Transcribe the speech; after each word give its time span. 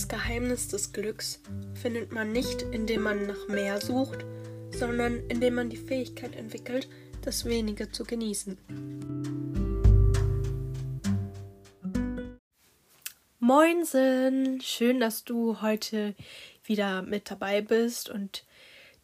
Das 0.00 0.08
Geheimnis 0.08 0.68
des 0.68 0.94
Glücks 0.94 1.42
findet 1.74 2.10
man 2.10 2.32
nicht, 2.32 2.62
indem 2.62 3.02
man 3.02 3.26
nach 3.26 3.48
mehr 3.48 3.82
sucht, 3.82 4.24
sondern 4.70 5.18
indem 5.28 5.56
man 5.56 5.68
die 5.68 5.76
Fähigkeit 5.76 6.34
entwickelt, 6.36 6.88
das 7.20 7.44
Wenige 7.44 7.92
zu 7.92 8.04
genießen. 8.04 8.56
Moinsen, 13.40 14.62
schön, 14.62 15.00
dass 15.00 15.24
du 15.24 15.60
heute 15.60 16.14
wieder 16.64 17.02
mit 17.02 17.30
dabei 17.30 17.60
bist 17.60 18.08
und 18.08 18.46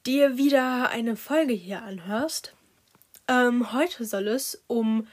dir 0.06 0.38
wieder 0.38 0.88
eine 0.88 1.16
Folge 1.16 1.52
hier 1.52 1.82
anhörst. 1.82 2.54
Ähm, 3.28 3.74
heute 3.74 4.06
soll 4.06 4.28
es 4.28 4.64
um 4.66 5.06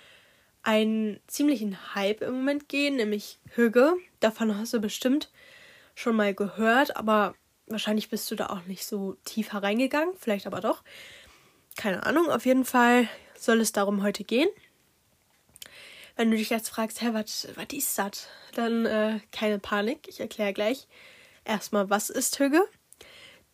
einen 0.62 1.20
ziemlichen 1.28 1.94
Hype 1.94 2.22
im 2.22 2.36
Moment 2.36 2.70
gehen, 2.70 2.96
nämlich 2.96 3.38
Hüge. 3.54 3.96
Davon 4.22 4.58
hast 4.58 4.74
du 4.74 4.80
bestimmt 4.80 5.30
schon 5.96 6.16
mal 6.16 6.34
gehört, 6.34 6.96
aber 6.96 7.36
wahrscheinlich 7.68 8.10
bist 8.10 8.30
du 8.32 8.36
da 8.36 8.48
auch 8.48 8.64
nicht 8.66 8.86
so 8.86 9.16
tief 9.26 9.54
hereingegangen, 9.54 10.14
vielleicht 10.18 10.48
aber 10.48 10.62
doch. 10.62 10.84
Keine 11.76 12.06
Ahnung, 12.06 12.30
auf 12.30 12.46
jeden 12.46 12.66
Fall 12.66 13.08
soll 13.38 13.62
es 13.62 13.72
darum 13.72 14.04
heute 14.04 14.24
gehen. 14.24 14.50
Wenn 16.16 16.30
du 16.30 16.38
dich 16.38 16.50
jetzt 16.50 16.70
fragst, 16.70 17.02
hä, 17.02 17.10
was 17.14 17.46
ist 17.72 17.98
das? 17.98 18.28
Dann 18.54 18.86
äh, 18.86 19.20
keine 19.32 19.60
Panik, 19.60 20.08
ich 20.08 20.20
erkläre 20.20 20.54
gleich 20.54 20.88
erstmal, 21.44 21.90
was 21.90 22.10
ist 22.10 22.40
Hüge. 22.40 22.62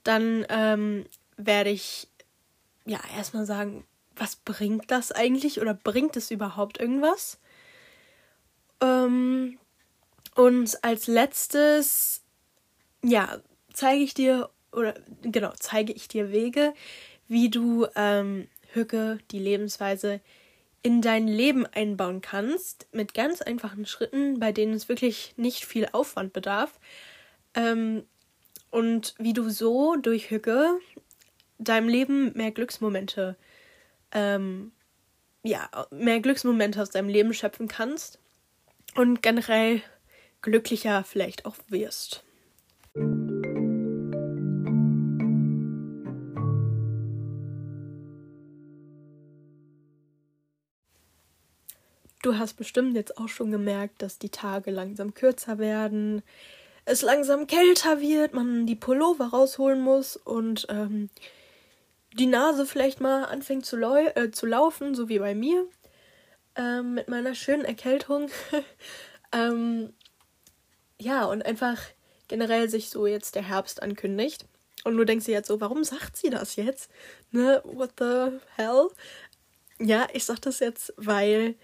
Dann 0.03 0.45
ähm, 0.49 1.05
werde 1.37 1.69
ich 1.69 2.09
ja 2.85 2.99
erstmal 3.15 3.45
sagen, 3.45 3.85
was 4.15 4.35
bringt 4.35 4.91
das 4.91 5.11
eigentlich 5.11 5.61
oder 5.61 5.73
bringt 5.73 6.17
es 6.17 6.31
überhaupt 6.31 6.79
irgendwas? 6.79 7.39
Ähm, 8.81 9.57
und 10.35 10.83
als 10.83 11.07
letztes 11.07 12.23
ja, 13.03 13.39
zeige 13.73 14.03
ich 14.03 14.13
dir, 14.13 14.49
oder 14.71 14.93
genau, 15.21 15.51
zeige 15.59 15.93
ich 15.93 16.07
dir 16.07 16.31
Wege, 16.31 16.73
wie 17.27 17.49
du 17.49 17.87
ähm, 17.95 18.47
Hücke, 18.73 19.19
die 19.31 19.39
Lebensweise, 19.39 20.21
in 20.81 21.01
dein 21.01 21.27
Leben 21.27 21.65
einbauen 21.65 22.21
kannst, 22.21 22.87
mit 22.93 23.13
ganz 23.13 23.41
einfachen 23.41 23.85
Schritten, 23.85 24.39
bei 24.39 24.51
denen 24.51 24.73
es 24.73 24.87
wirklich 24.87 25.33
nicht 25.35 25.65
viel 25.65 25.89
Aufwand 25.91 26.31
bedarf. 26.31 26.79
Ähm, 27.53 28.03
und 28.71 29.15
wie 29.17 29.33
du 29.33 29.49
so 29.49 29.95
durch 29.95 30.31
Hücke 30.31 30.79
deinem 31.57 31.89
Leben 31.89 32.31
mehr 32.33 32.51
Glücksmomente, 32.51 33.35
ähm, 34.13 34.71
ja, 35.43 35.69
mehr 35.91 36.19
Glücksmomente 36.19 36.81
aus 36.81 36.89
deinem 36.89 37.09
Leben 37.09 37.33
schöpfen 37.33 37.67
kannst 37.67 38.19
und 38.95 39.21
generell 39.21 39.81
glücklicher 40.41 41.03
vielleicht 41.03 41.45
auch 41.45 41.55
wirst. 41.67 42.23
Du 42.95 43.05
hast 52.37 52.55
bestimmt 52.55 52.95
jetzt 52.95 53.17
auch 53.17 53.27
schon 53.27 53.51
gemerkt, 53.51 54.01
dass 54.01 54.17
die 54.17 54.29
Tage 54.29 54.71
langsam 54.71 55.13
kürzer 55.13 55.59
werden, 55.59 56.23
es 56.85 57.03
langsam 57.03 57.45
kälter 57.45 58.01
wird, 58.01 58.33
man 58.33 58.65
die 58.65 58.75
Pullover 58.75 59.27
rausholen 59.27 59.79
muss 59.81 60.17
und 60.17 60.65
ähm, 60.69 61.11
die 62.13 62.25
Nase 62.25 62.65
vielleicht 62.65 63.01
mal 63.01 63.25
anfängt 63.25 63.65
zu, 63.65 63.77
äh, 63.77 64.31
zu 64.31 64.47
laufen, 64.47 64.95
so 64.95 65.07
wie 65.09 65.19
bei 65.19 65.35
mir, 65.35 65.67
ähm, 66.55 66.95
mit 66.95 67.07
meiner 67.07 67.35
schönen 67.35 67.65
Erkältung. 67.65 68.31
ähm, 69.31 69.93
ja, 70.97 71.25
und 71.25 71.45
einfach 71.45 71.79
generell 72.29 72.69
sich 72.69 72.89
so 72.89 73.05
jetzt 73.05 73.35
der 73.35 73.43
Herbst 73.43 73.83
ankündigt. 73.83 74.45
Und 74.85 74.95
du 74.95 75.03
denkst 75.03 75.25
dir 75.25 75.33
jetzt 75.33 75.49
so, 75.49 75.59
warum 75.59 75.83
sagt 75.83 76.15
sie 76.15 76.29
das 76.29 76.55
jetzt? 76.55 76.89
Ne, 77.31 77.61
what 77.65 77.91
the 77.99 78.39
hell? 78.55 78.87
Ja, 79.79 80.07
ich 80.13 80.23
sag 80.23 80.39
das 80.41 80.59
jetzt, 80.59 80.93
weil 80.95 81.55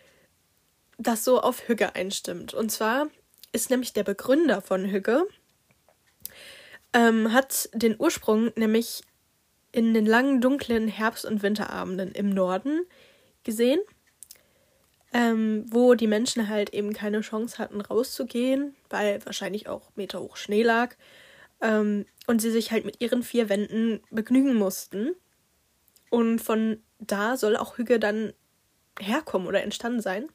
das 0.98 1.24
so 1.24 1.40
auf 1.40 1.68
Hügge 1.68 1.96
einstimmt. 1.96 2.54
Und 2.54 2.72
zwar 2.72 3.08
ist 3.54 3.70
nämlich 3.70 3.94
der 3.94 4.04
Begründer 4.04 4.62
von 4.62 4.86
Hügge, 4.86 5.26
ähm, 6.94 7.32
hat 7.32 7.70
den 7.74 7.96
Ursprung 7.98 8.52
nämlich 8.56 9.02
in 9.72 9.94
den 9.94 10.06
langen, 10.06 10.42
dunklen 10.42 10.88
Herbst- 10.88 11.26
und 11.26 11.44
Winterabenden 11.44 12.12
im 12.14 12.30
Norden 12.30 12.86
gesehen 13.44 13.80
ähm, 15.16 15.64
wo 15.70 15.94
die 15.94 16.08
Menschen 16.08 16.50
halt 16.50 16.72
eben 16.74 16.92
keine 16.92 17.22
Chance 17.22 17.58
hatten, 17.58 17.80
rauszugehen, 17.80 18.76
weil 18.90 19.26
wahrscheinlich 19.26 19.70
auch 19.70 19.90
meterhoch 19.96 20.36
Schnee 20.36 20.62
lag. 20.62 20.98
Ähm, 21.62 22.06
und 22.28 22.42
sie 22.42 22.52
sich 22.52 22.74
halt 22.74 22.84
mit 22.84 23.00
ihren 23.00 23.24
vier 23.24 23.48
Wänden 23.48 24.02
begnügen 24.12 24.56
mussten. 24.56 25.16
Und 26.10 26.40
von 26.40 26.84
da 27.00 27.38
soll 27.38 27.56
auch 27.56 27.78
Hüge 27.78 27.98
dann 27.98 28.34
herkommen 29.00 29.48
oder 29.48 29.64
entstanden 29.64 30.02
sein. 30.02 30.28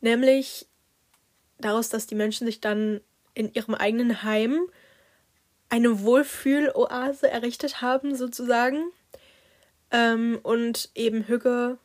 Nämlich 0.00 0.66
daraus, 1.58 1.90
dass 1.90 2.06
die 2.06 2.14
Menschen 2.14 2.46
sich 2.46 2.62
dann 2.62 3.02
in 3.34 3.52
ihrem 3.52 3.74
eigenen 3.74 4.22
Heim 4.22 4.58
eine 5.68 6.00
Wohlfühloase 6.00 7.30
errichtet 7.30 7.82
haben, 7.82 8.14
sozusagen. 8.14 8.84
Ähm, 9.90 10.38
und 10.42 10.90
eben 10.94 11.28
Hüge 11.28 11.78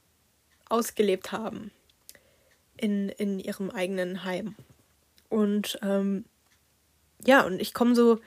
ausgelebt 0.69 1.31
haben 1.31 1.71
in, 2.77 3.09
in 3.09 3.39
ihrem 3.39 3.69
eigenen 3.69 4.23
Heim. 4.23 4.55
Und 5.29 5.79
ähm, 5.83 6.25
ja, 7.25 7.45
und 7.45 7.61
ich 7.61 7.73
komme 7.73 7.95
so, 7.95 8.19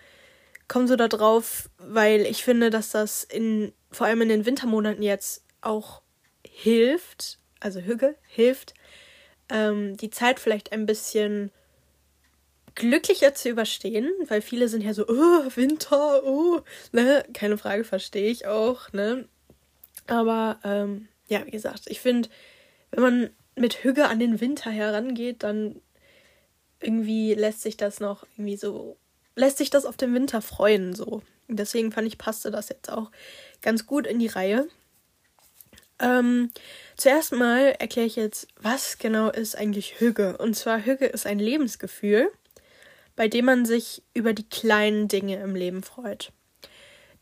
komm 0.68 0.86
so 0.86 0.96
da 0.96 1.08
drauf, 1.08 1.70
weil 1.78 2.22
ich 2.22 2.44
finde, 2.44 2.70
dass 2.70 2.90
das 2.90 3.24
in, 3.24 3.72
vor 3.90 4.06
allem 4.06 4.22
in 4.22 4.28
den 4.28 4.46
Wintermonaten 4.46 5.02
jetzt 5.02 5.44
auch 5.60 6.02
hilft, 6.46 7.38
also 7.60 7.80
Hüge 7.80 8.16
hilft, 8.28 8.74
ähm, 9.48 9.96
die 9.96 10.10
Zeit 10.10 10.40
vielleicht 10.40 10.72
ein 10.72 10.86
bisschen 10.86 11.50
glücklicher 12.74 13.34
zu 13.34 13.50
überstehen, 13.50 14.10
weil 14.28 14.40
viele 14.40 14.68
sind 14.68 14.82
ja 14.82 14.94
so, 14.94 15.06
oh, 15.08 15.44
Winter, 15.56 16.24
oh, 16.24 16.60
ne, 16.92 17.24
keine 17.34 17.58
Frage, 17.58 17.84
verstehe 17.84 18.30
ich 18.30 18.46
auch, 18.46 18.92
ne. 18.92 19.28
Aber 20.06 20.58
ähm, 20.64 21.08
ja, 21.32 21.44
wie 21.46 21.50
gesagt, 21.50 21.84
ich 21.86 22.00
finde, 22.00 22.28
wenn 22.90 23.02
man 23.02 23.30
mit 23.56 23.82
Hüge 23.82 24.08
an 24.08 24.18
den 24.18 24.40
Winter 24.40 24.70
herangeht, 24.70 25.42
dann 25.42 25.80
irgendwie 26.80 27.34
lässt 27.34 27.62
sich 27.62 27.76
das 27.76 28.00
noch 28.00 28.24
irgendwie 28.36 28.56
so, 28.56 28.96
lässt 29.34 29.58
sich 29.58 29.70
das 29.70 29.84
auf 29.84 29.96
den 29.96 30.14
Winter 30.14 30.42
freuen, 30.42 30.94
so. 30.94 31.22
Deswegen 31.48 31.92
fand 31.92 32.06
ich, 32.06 32.18
passte 32.18 32.50
das 32.50 32.68
jetzt 32.68 32.90
auch 32.90 33.10
ganz 33.62 33.86
gut 33.86 34.06
in 34.06 34.18
die 34.18 34.28
Reihe. 34.28 34.68
Ähm, 35.98 36.50
zuerst 36.96 37.32
mal 37.32 37.74
erkläre 37.78 38.06
ich 38.06 38.16
jetzt, 38.16 38.48
was 38.60 38.98
genau 38.98 39.30
ist 39.30 39.56
eigentlich 39.56 40.00
Hüge. 40.00 40.36
Und 40.38 40.54
zwar 40.54 40.84
Hüge 40.84 41.06
ist 41.06 41.26
ein 41.26 41.38
Lebensgefühl, 41.38 42.30
bei 43.16 43.28
dem 43.28 43.44
man 43.44 43.64
sich 43.64 44.02
über 44.14 44.32
die 44.32 44.48
kleinen 44.48 45.08
Dinge 45.08 45.40
im 45.42 45.54
Leben 45.54 45.82
freut. 45.82 46.32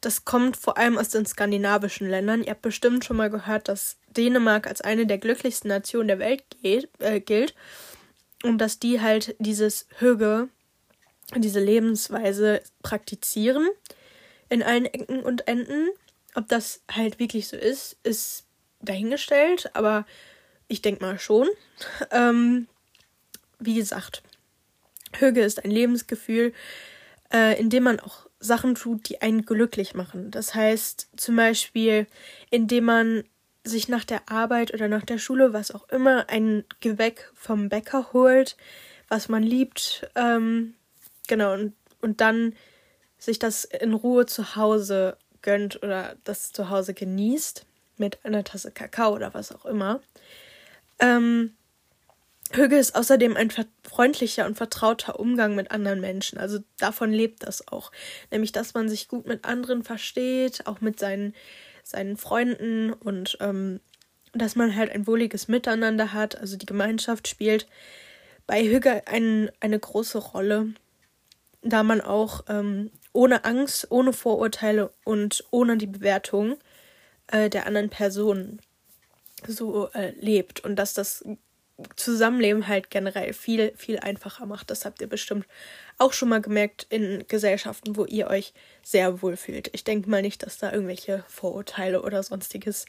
Das 0.00 0.25
kommt 0.25 0.56
vor 0.56 0.78
allem 0.78 0.97
aus 0.97 1.11
den 1.11 1.27
skandinavischen 1.27 2.09
Ländern. 2.09 2.43
Ihr 2.43 2.50
habt 2.50 2.62
bestimmt 2.62 3.05
schon 3.05 3.16
mal 3.16 3.31
gehört, 3.31 3.69
dass 3.69 3.99
Dänemark 4.16 4.66
als 4.66 4.81
eine 4.81 5.06
der 5.06 5.19
glücklichsten 5.19 5.69
Nationen 5.69 6.09
der 6.09 6.19
Welt 6.19 6.44
geht, 6.62 6.88
äh, 6.99 7.21
gilt 7.21 7.55
und 8.43 8.59
dass 8.59 8.78
die 8.78 9.00
halt 9.00 9.37
dieses 9.39 9.87
Hüge, 9.99 10.49
diese 11.37 11.60
Lebensweise 11.60 12.62
praktizieren 12.83 13.69
in 14.49 14.62
allen 14.62 14.87
Ecken 14.87 15.22
und 15.22 15.47
Enden. 15.47 15.91
Ob 16.34 16.49
das 16.49 16.81
halt 16.91 17.19
wirklich 17.19 17.49
so 17.49 17.56
ist, 17.56 17.97
ist 18.03 18.44
dahingestellt, 18.81 19.71
aber 19.75 20.07
ich 20.69 20.83
denke 20.83 21.04
mal 21.04 21.19
schon. 21.19 21.48
Ähm, 22.10 22.66
wie 23.59 23.75
gesagt, 23.75 24.22
Hüge 25.19 25.42
ist 25.42 25.65
ein 25.65 25.71
Lebensgefühl, 25.71 26.53
äh, 27.33 27.59
in 27.59 27.71
dem 27.71 27.84
man 27.84 28.01
auch 28.01 28.29
Sachen 28.41 28.75
tut, 28.75 29.09
die 29.09 29.21
einen 29.21 29.45
glücklich 29.45 29.95
machen. 29.95 30.31
Das 30.31 30.54
heißt 30.54 31.10
zum 31.16 31.37
Beispiel, 31.37 32.07
indem 32.51 32.84
man 32.84 33.25
sich 33.63 33.89
nach 33.89 34.04
der 34.04 34.31
Arbeit 34.31 34.72
oder 34.72 34.89
nach 34.89 35.04
der 35.04 35.19
Schule, 35.19 35.53
was 35.53 35.71
auch 35.71 35.89
immer, 35.91 36.28
ein 36.28 36.65
Gewäck 36.81 37.31
vom 37.34 37.69
Bäcker 37.69 38.13
holt, 38.13 38.57
was 39.09 39.28
man 39.28 39.42
liebt, 39.42 40.09
ähm, 40.15 40.75
genau, 41.28 41.53
und, 41.53 41.75
und 42.01 42.22
dann 42.22 42.54
sich 43.19 43.39
das 43.39 43.65
in 43.65 43.92
Ruhe 43.92 44.25
zu 44.25 44.57
Hause 44.57 45.19
gönnt 45.42 45.83
oder 45.83 46.16
das 46.25 46.53
zu 46.53 46.71
Hause 46.71 46.95
genießt 46.95 47.66
mit 47.98 48.25
einer 48.25 48.45
Tasse 48.45 48.71
Kakao 48.71 49.15
oder 49.15 49.34
was 49.34 49.53
auch 49.53 49.66
immer. 49.66 50.01
Ähm, 50.98 51.54
Hüge 52.53 52.77
ist 52.77 52.97
außerdem 52.97 53.37
ein 53.37 53.51
freundlicher 53.85 54.47
und 54.47 54.57
vertrauter 54.57 55.21
Umgang 55.21 55.55
mit 55.55 55.71
anderen 55.71 56.01
Menschen. 56.01 56.39
Also 56.39 56.59
davon 56.79 57.13
lebt 57.13 57.45
das 57.45 57.69
auch. 57.69 57.93
Nämlich, 58.31 58.53
dass 58.53 58.75
man 58.75 58.89
sich 58.89 59.09
gut 59.09 59.27
mit 59.27 59.45
anderen 59.45 59.85
versteht, 59.85 60.67
auch 60.67 60.81
mit 60.81 60.99
seinen, 60.99 61.35
seinen 61.85 62.17
Freunden 62.17 62.93
und 62.93 63.39
ähm, 63.41 63.81
dass 64.33 64.57
man 64.57 64.75
halt 64.75 64.91
ein 64.91 65.07
wohliges 65.07 65.49
Miteinander 65.49 66.13
hat. 66.13 66.39
Also 66.39 66.57
die 66.57 66.67
Gemeinschaft 66.67 67.29
spielt 67.29 67.67
bei 68.47 68.65
Hüge 68.65 69.07
ein, 69.07 69.51
eine 69.61 69.79
große 69.79 70.19
Rolle. 70.19 70.75
da 71.63 71.83
man 71.83 72.01
auch 72.01 72.45
ähm, 72.49 72.91
ohne 73.13 73.45
Angst, 73.45 73.91
ohne 73.91 74.13
Vorurteile 74.13 74.93
und 75.05 75.45
ohne 75.51 75.77
die 75.77 75.87
Bewertung 75.87 76.57
äh, 77.29 77.51
der 77.51 77.67
anderen 77.67 77.91
Person 77.91 78.61
so 79.47 79.89
äh, 79.93 80.11
lebt 80.21 80.61
und 80.61 80.77
dass 80.77 80.95
das 80.95 81.25
Zusammenleben 81.97 82.68
halt 82.68 82.91
generell 82.91 83.32
viel, 83.32 83.72
viel 83.77 83.98
einfacher 83.98 84.47
macht. 84.47 84.71
Das 84.71 84.84
habt 84.84 85.00
ihr 85.00 85.09
bestimmt 85.09 85.47
auch 85.98 86.12
schon 86.12 86.28
mal 86.28 86.41
gemerkt 86.41 86.86
in 86.88 87.24
Gesellschaften, 87.28 87.97
wo 87.97 88.04
ihr 88.04 88.28
euch 88.28 88.53
sehr 88.82 89.22
wohl 89.22 89.36
fühlt. 89.36 89.71
Ich 89.72 89.84
denke 89.84 90.09
mal 90.09 90.22
nicht, 90.22 90.42
dass 90.42 90.59
da 90.59 90.72
irgendwelche 90.72 91.24
Vorurteile 91.28 92.03
oder 92.03 92.22
sonstiges 92.22 92.86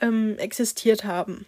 ähm, 0.00 0.36
existiert 0.38 1.04
haben. 1.04 1.46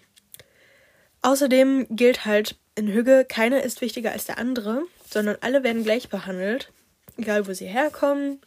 Außerdem 1.23 1.87
gilt 1.91 2.25
halt 2.25 2.57
in 2.75 2.89
Hügge, 2.89 3.27
keiner 3.29 3.63
ist 3.63 3.81
wichtiger 3.81 4.13
als 4.13 4.25
der 4.25 4.39
andere, 4.39 4.83
sondern 5.09 5.37
alle 5.41 5.63
werden 5.63 5.85
gleich 5.85 6.09
behandelt, 6.09 6.73
egal 7.19 7.47
wo 7.47 7.53
sie 7.53 7.67
herkommen, 7.67 8.41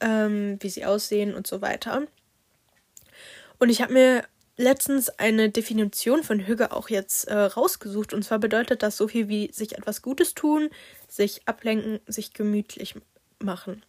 ähm, 0.00 0.58
wie 0.60 0.70
sie 0.70 0.84
aussehen 0.84 1.34
und 1.34 1.46
so 1.46 1.60
weiter. 1.60 2.02
Und 3.58 3.68
ich 3.68 3.80
habe 3.80 3.92
mir 3.92 4.24
letztens 4.56 5.08
eine 5.10 5.50
Definition 5.50 6.22
von 6.22 6.40
Hüge 6.40 6.72
auch 6.72 6.88
jetzt 6.88 7.24
äh, 7.28 7.34
rausgesucht. 7.34 8.14
Und 8.14 8.22
zwar 8.22 8.38
bedeutet 8.38 8.82
das 8.82 8.96
so 8.96 9.08
viel 9.08 9.28
wie 9.28 9.50
sich 9.52 9.76
etwas 9.76 10.02
Gutes 10.02 10.34
tun, 10.34 10.70
sich 11.08 11.42
ablenken, 11.46 12.00
sich 12.06 12.32
gemütlich 12.32 12.94
machen. 13.38 13.82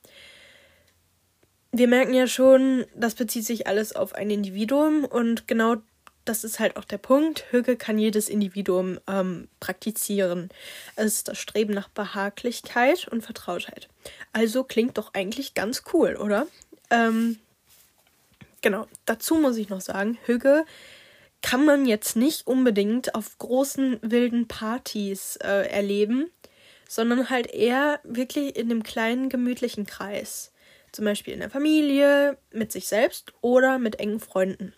Wir 1.71 1.87
merken 1.87 2.13
ja 2.13 2.25
schon, 2.25 2.85
das 2.95 3.15
bezieht 3.15 3.45
sich 3.45 3.67
alles 3.67 3.95
auf 3.95 4.15
ein 4.15 4.29
Individuum 4.29 5.03
und 5.03 5.47
genau 5.47 5.75
das 6.23 6.43
ist 6.43 6.59
halt 6.59 6.77
auch 6.77 6.85
der 6.85 6.97
Punkt. 6.97 7.45
Hüge 7.51 7.75
kann 7.75 7.99
jedes 7.99 8.29
Individuum 8.29 8.99
ähm, 9.07 9.47
praktizieren. 9.59 10.49
Es 10.95 11.17
ist 11.17 11.27
das 11.27 11.37
Streben 11.37 11.73
nach 11.73 11.87
Behaglichkeit 11.89 13.07
und 13.07 13.21
Vertrautheit. 13.21 13.89
Also 14.33 14.63
klingt 14.63 14.97
doch 14.97 15.13
eigentlich 15.13 15.53
ganz 15.53 15.83
cool, 15.93 16.15
oder? 16.15 16.47
Ähm, 16.89 17.37
Genau, 18.65 18.87
dazu 19.05 19.35
muss 19.35 19.57
ich 19.57 19.69
noch 19.69 19.79
sagen, 19.79 20.17
Hüge 20.25 20.65
kann 21.43 21.65
man 21.65 21.85
jetzt 21.85 22.15
nicht 22.15 22.47
unbedingt 22.47 23.13
auf 23.13 23.37
großen 23.37 23.99
wilden 24.01 24.47
Partys 24.47 25.35
äh, 25.35 25.69
erleben, 25.69 26.31
sondern 26.89 27.29
halt 27.29 27.45
eher 27.45 27.99
wirklich 28.03 28.55
in 28.55 28.69
dem 28.69 28.81
kleinen 28.81 29.29
gemütlichen 29.29 29.85
Kreis. 29.85 30.51
Zum 30.91 31.05
Beispiel 31.05 31.35
in 31.35 31.41
der 31.41 31.51
Familie, 31.51 32.39
mit 32.51 32.71
sich 32.71 32.87
selbst 32.87 33.33
oder 33.41 33.77
mit 33.77 33.99
engen 33.99 34.19
Freunden. 34.19 34.73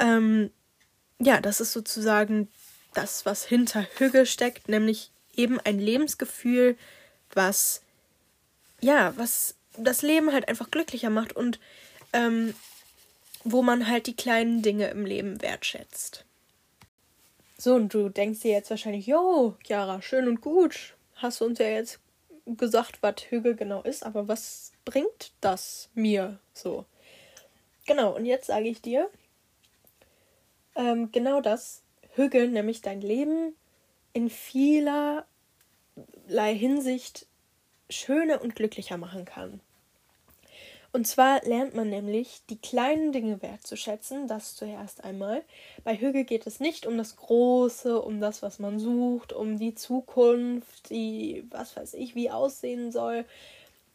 Ähm, 0.00 0.50
ja, 1.20 1.40
das 1.40 1.60
ist 1.60 1.72
sozusagen 1.72 2.48
das, 2.92 3.24
was 3.24 3.44
hinter 3.44 3.86
Hüge 3.98 4.26
steckt, 4.26 4.68
nämlich 4.68 5.12
eben 5.36 5.60
ein 5.60 5.78
Lebensgefühl, 5.78 6.76
was 7.32 7.82
ja, 8.80 9.12
was 9.16 9.54
das 9.76 10.02
Leben 10.02 10.32
halt 10.32 10.48
einfach 10.48 10.72
glücklicher 10.72 11.10
macht 11.10 11.34
und 11.34 11.60
ähm, 12.12 12.54
wo 13.44 13.62
man 13.62 13.88
halt 13.88 14.06
die 14.06 14.16
kleinen 14.16 14.62
Dinge 14.62 14.88
im 14.88 15.06
Leben 15.06 15.40
wertschätzt. 15.42 16.24
So, 17.56 17.74
und 17.74 17.92
du 17.92 18.08
denkst 18.08 18.40
dir 18.40 18.52
jetzt 18.52 18.70
wahrscheinlich, 18.70 19.06
jo, 19.06 19.56
Chiara, 19.64 20.00
schön 20.00 20.28
und 20.28 20.40
gut. 20.40 20.94
Hast 21.16 21.40
du 21.40 21.44
uns 21.44 21.58
ja 21.58 21.66
jetzt 21.66 21.98
gesagt, 22.46 23.02
was 23.02 23.16
Hügel 23.28 23.56
genau 23.56 23.82
ist, 23.82 24.04
aber 24.04 24.28
was 24.28 24.72
bringt 24.84 25.32
das 25.40 25.90
mir 25.94 26.38
so? 26.52 26.84
Genau, 27.86 28.14
und 28.14 28.26
jetzt 28.26 28.46
sage 28.46 28.68
ich 28.68 28.80
dir, 28.80 29.10
ähm, 30.76 31.10
genau 31.10 31.40
das, 31.40 31.82
Hügel, 32.14 32.48
nämlich 32.48 32.80
dein 32.80 33.00
Leben 33.00 33.54
in 34.12 34.30
vielerlei 34.30 35.24
Hinsicht 36.54 37.26
schöner 37.90 38.40
und 38.42 38.54
glücklicher 38.54 38.98
machen 38.98 39.24
kann. 39.24 39.60
Und 40.90 41.06
zwar 41.06 41.42
lernt 41.44 41.74
man 41.74 41.90
nämlich, 41.90 42.40
die 42.48 42.58
kleinen 42.58 43.12
Dinge 43.12 43.42
wertzuschätzen, 43.42 44.26
das 44.26 44.56
zuerst 44.56 45.04
einmal. 45.04 45.42
Bei 45.84 45.96
Hügel 45.96 46.24
geht 46.24 46.46
es 46.46 46.60
nicht 46.60 46.86
um 46.86 46.96
das 46.96 47.16
Große, 47.16 48.00
um 48.00 48.20
das, 48.20 48.40
was 48.42 48.58
man 48.58 48.78
sucht, 48.78 49.32
um 49.32 49.58
die 49.58 49.74
Zukunft, 49.74 50.88
die, 50.90 51.46
was 51.50 51.76
weiß 51.76 51.94
ich, 51.94 52.14
wie 52.14 52.30
aussehen 52.30 52.90
soll. 52.90 53.26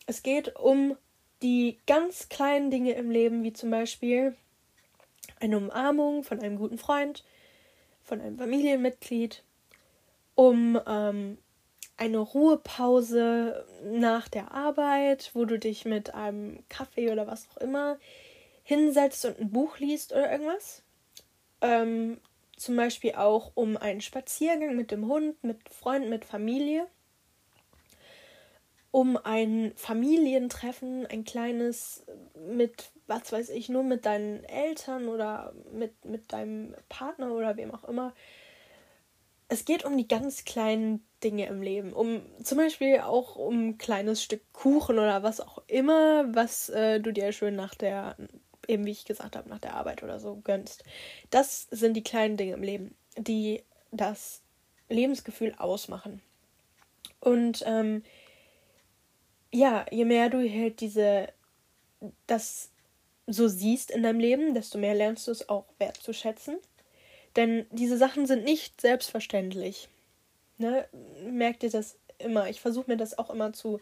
Es 0.06 0.22
geht 0.22 0.56
um 0.56 0.96
die 1.42 1.78
ganz 1.88 2.30
kleinen 2.30 2.70
Dinge 2.70 2.94
im 2.94 3.10
Leben, 3.10 3.44
wie 3.44 3.54
zum 3.54 3.72
Beispiel 3.72 4.36
eine 5.40 5.58
Umarmung 5.58 6.24
von 6.24 6.40
einem 6.40 6.58
guten 6.58 6.78
Freund, 6.78 7.24
von 8.04 8.22
einem 8.22 8.38
Familienmitglied, 8.38 9.44
um 10.36 10.80
ähm, 10.88 11.38
eine 11.98 12.18
Ruhepause 12.18 13.66
nach 13.84 14.28
der 14.28 14.52
Arbeit, 14.52 15.32
wo 15.34 15.46
du 15.46 15.60
dich 15.60 15.86
mit 15.86 16.14
einem 16.14 16.64
Kaffee 16.70 17.12
oder 17.12 17.28
was 17.28 17.48
auch 17.50 17.58
immer 17.58 17.98
hinsetzt 18.64 19.26
und 19.26 19.40
ein 19.40 19.52
Buch 19.52 19.78
liest 19.78 20.14
oder 20.14 20.32
irgendwas. 20.32 20.84
Ähm, 21.62 22.20
zum 22.58 22.76
Beispiel 22.76 23.14
auch 23.14 23.52
um 23.56 23.78
einen 23.78 24.02
Spaziergang 24.02 24.76
mit 24.76 24.92
dem 24.92 25.08
Hund, 25.08 25.44
mit 25.44 25.70
Freunden, 25.70 26.10
mit 26.10 26.26
Familie. 26.26 26.88
Um 28.92 29.18
ein 29.18 29.74
Familientreffen, 29.76 31.08
ein 31.08 31.24
kleines 31.24 32.06
mit, 32.48 32.92
was 33.08 33.32
weiß 33.32 33.50
ich, 33.50 33.70
nur 33.70 33.84
mit 33.84 34.06
deinen 34.06 34.44
Eltern 34.44 35.08
oder 35.08 35.54
mit, 35.72 36.06
mit 36.06 36.32
deinem 36.32 36.76
Partner 36.90 37.34
oder 37.34 37.58
wem 37.58 37.74
auch 37.74 37.84
immer. 37.86 38.14
Es 39.48 39.66
geht 39.66 39.84
um 39.84 39.98
die 39.98 40.08
ganz 40.08 40.46
kleinen 40.46 41.06
Dinge 41.24 41.48
im 41.48 41.62
Leben. 41.62 41.94
Um 41.94 42.22
zum 42.44 42.58
Beispiel 42.58 43.00
auch 43.00 43.36
um 43.36 43.70
ein 43.70 43.78
kleines 43.78 44.24
Stück 44.24 44.42
Kuchen 44.54 45.00
oder 45.00 45.24
was 45.24 45.40
auch 45.40 45.62
immer, 45.68 46.34
was 46.34 46.70
äh, 46.70 47.00
du 47.00 47.12
dir 47.12 47.32
schön 47.32 47.56
nach 47.56 47.76
der, 47.76 48.16
eben 48.68 48.86
wie 48.86 48.92
ich 48.92 49.06
gesagt 49.06 49.36
habe, 49.36 49.50
nach 49.50 49.60
der 49.60 49.76
Arbeit 49.76 50.04
oder 50.04 50.20
so 50.20 50.36
gönnst. 50.44 50.84
Das 51.30 51.68
sind 51.72 51.96
die 51.96 52.04
kleinen 52.04 52.38
Dinge 52.38 52.54
im 52.54 52.64
Leben, 52.64 52.96
die 53.18 53.64
das 53.92 54.42
Lebensgefühl 54.90 55.56
ausmachen. 55.58 56.22
Und 57.20 57.64
ähm, 57.66 58.04
ja, 59.52 59.86
je 59.92 60.06
mehr 60.06 60.30
du 60.30 60.38
halt 60.38 60.82
diese 60.82 61.30
das 62.28 62.70
so 63.28 63.48
siehst 63.48 63.92
in 63.92 64.04
deinem 64.04 64.20
Leben, 64.20 64.54
desto 64.54 64.78
mehr 64.78 64.94
lernst 64.94 65.28
du 65.28 65.32
es 65.32 65.48
auch 65.48 65.66
wertzuschätzen. 65.80 66.58
Denn 67.36 67.66
diese 67.72 67.98
Sachen 67.98 68.28
sind 68.28 68.44
nicht 68.44 68.82
selbstverständlich. 68.82 69.88
Ne? 70.64 70.88
Merkt 71.30 71.64
ihr 71.64 71.70
das 71.70 71.98
immer? 72.18 72.50
Ich 72.50 72.62
versuche 72.62 72.90
mir 72.90 72.98
das 72.98 73.18
auch 73.18 73.30
immer 73.30 73.54
zu, 73.54 73.80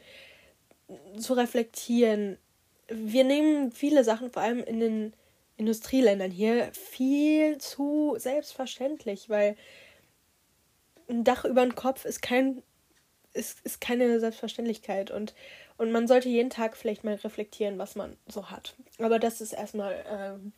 zu 1.18 1.34
reflektieren. 1.34 2.38
Wir 2.88 3.24
nehmen 3.24 3.72
viele 3.72 4.04
Sachen, 4.04 4.32
vor 4.32 4.42
allem 4.42 4.64
in 4.64 4.80
den 4.80 5.14
Industrieländern 5.58 6.32
hier, 6.32 6.72
viel 6.74 7.60
zu 7.60 8.16
selbstverständlich, 8.18 9.30
weil 9.30 9.56
ein 11.08 11.24
Dach 11.24 11.46
über 11.46 11.62
den 11.62 11.76
Kopf 11.76 12.06
ist 12.06 12.22
kein 12.22 12.64
ist, 13.34 13.62
ist 13.62 13.80
keine 13.80 14.20
Selbstverständlichkeit 14.20 15.12
und, 15.12 15.34
und 15.78 15.92
man 15.92 16.08
sollte 16.08 16.30
jeden 16.30 16.50
Tag 16.50 16.76
vielleicht 16.76 17.04
mal 17.04 17.16
reflektieren, 17.16 17.78
was 17.78 17.96
man 17.96 18.18
so 18.28 18.50
hat. 18.50 18.76
Aber 19.00 19.20
das 19.20 19.40
ist 19.40 19.54
erstmal, 19.54 20.04
ähm, 20.10 20.52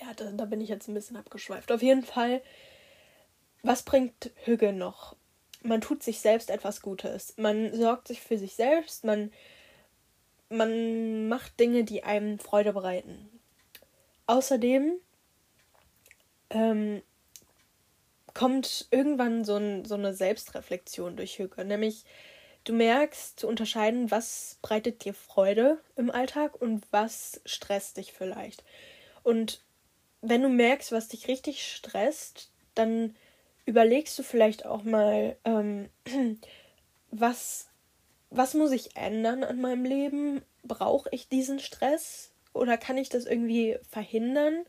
ja, 0.00 0.12
da, 0.14 0.30
da 0.32 0.44
bin 0.44 0.60
ich 0.60 0.68
jetzt 0.68 0.88
ein 0.88 0.94
bisschen 0.94 1.16
abgeschweift. 1.16 1.70
Auf 1.70 1.82
jeden 1.82 2.02
Fall, 2.02 2.42
was 3.62 3.82
bringt 3.82 4.32
Hüge 4.44 4.72
noch? 4.72 5.16
Man 5.64 5.80
tut 5.80 6.02
sich 6.02 6.20
selbst 6.20 6.50
etwas 6.50 6.82
Gutes. 6.82 7.34
Man 7.36 7.74
sorgt 7.74 8.08
sich 8.08 8.20
für 8.20 8.38
sich 8.38 8.54
selbst, 8.54 9.04
man, 9.04 9.32
man 10.50 11.28
macht 11.28 11.58
Dinge, 11.58 11.84
die 11.84 12.04
einem 12.04 12.38
Freude 12.38 12.74
bereiten. 12.74 13.28
Außerdem 14.26 14.92
ähm, 16.50 17.02
kommt 18.34 18.86
irgendwann 18.90 19.44
so, 19.44 19.56
ein, 19.56 19.84
so 19.84 19.94
eine 19.94 20.14
Selbstreflexion 20.14 21.16
durch 21.16 21.38
Hüge, 21.38 21.64
nämlich 21.64 22.04
du 22.64 22.74
merkst 22.74 23.40
zu 23.40 23.48
unterscheiden, 23.48 24.10
was 24.10 24.58
bereitet 24.60 25.04
dir 25.04 25.14
Freude 25.14 25.78
im 25.96 26.10
Alltag 26.10 26.60
und 26.60 26.84
was 26.90 27.40
stresst 27.46 27.96
dich 27.96 28.12
vielleicht. 28.12 28.64
Und 29.22 29.62
wenn 30.20 30.42
du 30.42 30.48
merkst, 30.48 30.92
was 30.92 31.08
dich 31.08 31.28
richtig 31.28 31.66
stresst, 31.66 32.50
dann 32.74 33.14
überlegst 33.66 34.18
du 34.18 34.22
vielleicht 34.22 34.66
auch 34.66 34.82
mal, 34.82 35.36
ähm, 35.44 35.88
was, 37.10 37.68
was 38.30 38.54
muss 38.54 38.72
ich 38.72 38.96
ändern 38.96 39.44
an 39.44 39.60
meinem 39.60 39.84
Leben? 39.84 40.42
Brauche 40.62 41.08
ich 41.12 41.28
diesen 41.28 41.60
Stress 41.60 42.32
oder 42.52 42.76
kann 42.76 42.96
ich 42.96 43.08
das 43.08 43.26
irgendwie 43.26 43.78
verhindern? 43.88 44.64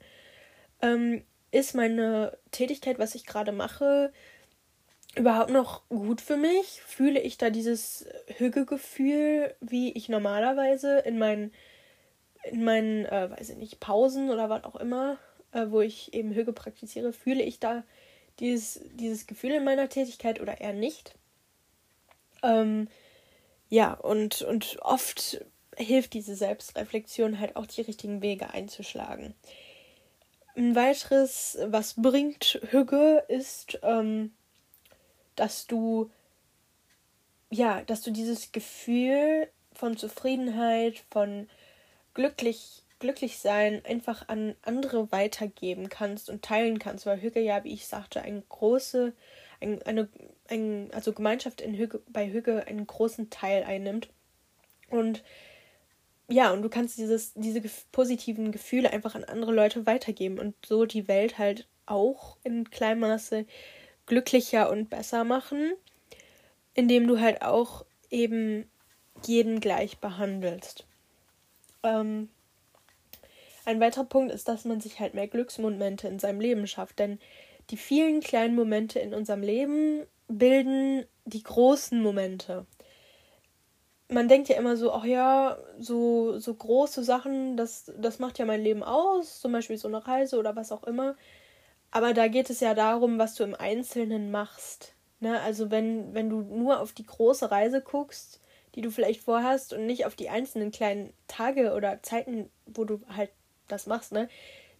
Ähm, 0.81 1.23
ist 1.51 1.73
meine 1.73 2.37
Tätigkeit, 2.51 2.99
was 2.99 3.15
ich 3.15 3.25
gerade 3.25 3.51
mache, 3.51 4.11
überhaupt 5.15 5.51
noch 5.51 5.87
gut 5.87 6.19
für 6.19 6.37
mich? 6.37 6.81
Fühle 6.81 7.21
ich 7.21 7.37
da 7.37 7.49
dieses 7.49 8.05
Hügegefühl, 8.37 9.55
wie 9.61 9.93
ich 9.93 10.09
normalerweise 10.09 10.99
in 10.99 11.17
meinen, 11.17 11.53
in 12.43 12.63
meinen, 12.63 13.05
äh, 13.05 13.29
weiß 13.31 13.51
ich 13.51 13.57
nicht, 13.57 13.79
Pausen 13.79 14.29
oder 14.29 14.49
was 14.49 14.65
auch 14.65 14.75
immer, 14.75 15.17
äh, 15.53 15.67
wo 15.69 15.81
ich 15.81 16.13
eben 16.13 16.33
Hüge 16.33 16.51
praktiziere, 16.51 17.13
fühle 17.13 17.43
ich 17.43 17.59
da 17.59 17.83
dieses, 18.39 18.81
dieses 18.93 19.27
Gefühl 19.27 19.51
in 19.51 19.63
meiner 19.63 19.89
Tätigkeit 19.89 20.41
oder 20.41 20.59
eher 20.61 20.73
nicht. 20.73 21.15
Ähm, 22.43 22.87
ja, 23.69 23.93
und, 23.93 24.41
und 24.41 24.77
oft 24.81 25.43
hilft 25.77 26.13
diese 26.13 26.35
Selbstreflexion 26.35 27.39
halt 27.39 27.55
auch 27.55 27.65
die 27.65 27.81
richtigen 27.81 28.21
Wege 28.21 28.51
einzuschlagen. 28.51 29.33
Ein 30.55 30.75
weiteres, 30.75 31.57
was 31.65 31.95
bringt 32.01 32.61
Hüge, 32.69 33.23
ist, 33.27 33.79
ähm, 33.83 34.33
dass 35.35 35.67
du 35.67 36.09
ja, 37.49 37.81
dass 37.83 38.01
du 38.01 38.11
dieses 38.11 38.51
Gefühl 38.51 39.49
von 39.73 39.97
Zufriedenheit, 39.97 41.03
von 41.09 41.49
glücklich, 42.13 42.83
glücklich 42.99 43.39
sein 43.39 43.81
einfach 43.85 44.29
an 44.29 44.55
andere 44.61 45.11
weitergeben 45.11 45.89
kannst 45.89 46.29
und 46.29 46.43
teilen 46.43 46.79
kannst, 46.79 47.05
weil 47.05 47.21
Hüge 47.21 47.39
ja, 47.39 47.63
wie 47.63 47.73
ich 47.73 47.87
sagte, 47.87 48.21
eine 48.21 48.41
große, 48.47 49.13
ein, 49.61 49.81
eine, 49.83 50.09
ein, 50.49 50.89
also 50.93 51.13
Gemeinschaft 51.13 51.61
in 51.61 51.75
Hüge, 51.75 52.01
bei 52.07 52.31
Hüge 52.31 52.65
einen 52.67 52.87
großen 52.87 53.29
Teil 53.29 53.63
einnimmt. 53.63 54.09
Und 54.89 55.23
ja, 56.27 56.51
und 56.51 56.61
du 56.61 56.69
kannst 56.69 56.97
dieses, 56.97 57.33
diese 57.33 57.61
positiven 57.91 58.51
Gefühle 58.51 58.91
einfach 58.91 59.15
an 59.15 59.23
andere 59.23 59.53
Leute 59.53 59.85
weitergeben 59.85 60.39
und 60.39 60.55
so 60.65 60.85
die 60.85 61.07
Welt 61.07 61.37
halt 61.37 61.67
auch 61.85 62.37
in 62.43 62.69
kleinem 62.69 63.01
Maße 63.01 63.45
glücklicher 64.05 64.69
und 64.71 64.89
besser 64.89 65.23
machen, 65.23 65.73
indem 66.73 67.07
du 67.07 67.19
halt 67.19 67.41
auch 67.41 67.85
eben 68.09 68.69
jeden 69.25 69.59
gleich 69.59 69.99
behandelst. 69.99 70.85
Ähm, 71.83 72.29
ein 73.65 73.79
weiterer 73.79 74.05
Punkt 74.05 74.33
ist, 74.33 74.47
dass 74.47 74.65
man 74.65 74.81
sich 74.81 74.99
halt 74.99 75.13
mehr 75.13 75.27
Glücksmomente 75.27 76.07
in 76.07 76.19
seinem 76.19 76.39
Leben 76.39 76.67
schafft, 76.67 76.99
denn 76.99 77.19
die 77.71 77.77
vielen 77.77 78.21
kleinen 78.21 78.55
Momente 78.55 78.99
in 78.99 79.13
unserem 79.13 79.41
Leben 79.41 80.05
bilden 80.27 81.05
die 81.25 81.43
großen 81.43 82.01
Momente 82.01 82.65
man 84.09 84.27
denkt 84.27 84.49
ja 84.49 84.57
immer 84.57 84.77
so, 84.77 84.93
ach 84.93 85.05
ja, 85.05 85.57
so, 85.79 86.37
so 86.37 86.53
große 86.53 87.03
Sachen, 87.03 87.57
das, 87.57 87.91
das 87.97 88.19
macht 88.19 88.37
ja 88.37 88.45
mein 88.45 88.61
Leben 88.61 88.83
aus, 88.83 89.39
zum 89.39 89.51
Beispiel 89.51 89.77
so 89.77 89.87
eine 89.87 90.05
Reise 90.05 90.37
oder 90.37 90.55
was 90.55 90.71
auch 90.71 90.83
immer. 90.83 91.15
Aber 91.91 92.13
da 92.13 92.27
geht 92.27 92.49
es 92.49 92.59
ja 92.59 92.73
darum, 92.73 93.17
was 93.17 93.35
du 93.35 93.43
im 93.43 93.55
Einzelnen 93.55 94.29
machst. 94.31 94.93
Ne? 95.21 95.39
Also 95.41 95.71
wenn, 95.71 96.13
wenn 96.13 96.29
du 96.29 96.41
nur 96.41 96.81
auf 96.81 96.93
die 96.93 97.05
große 97.05 97.49
Reise 97.49 97.81
guckst, 97.81 98.41
die 98.75 98.81
du 98.81 98.91
vielleicht 98.91 99.21
vorhast 99.21 99.73
und 99.73 99.85
nicht 99.85 100.05
auf 100.05 100.15
die 100.15 100.29
einzelnen 100.29 100.71
kleinen 100.71 101.13
Tage 101.27 101.73
oder 101.73 102.03
Zeiten, 102.03 102.49
wo 102.65 102.83
du 102.83 103.01
halt 103.07 103.31
das 103.67 103.87
machst, 103.87 104.11
ne, 104.11 104.29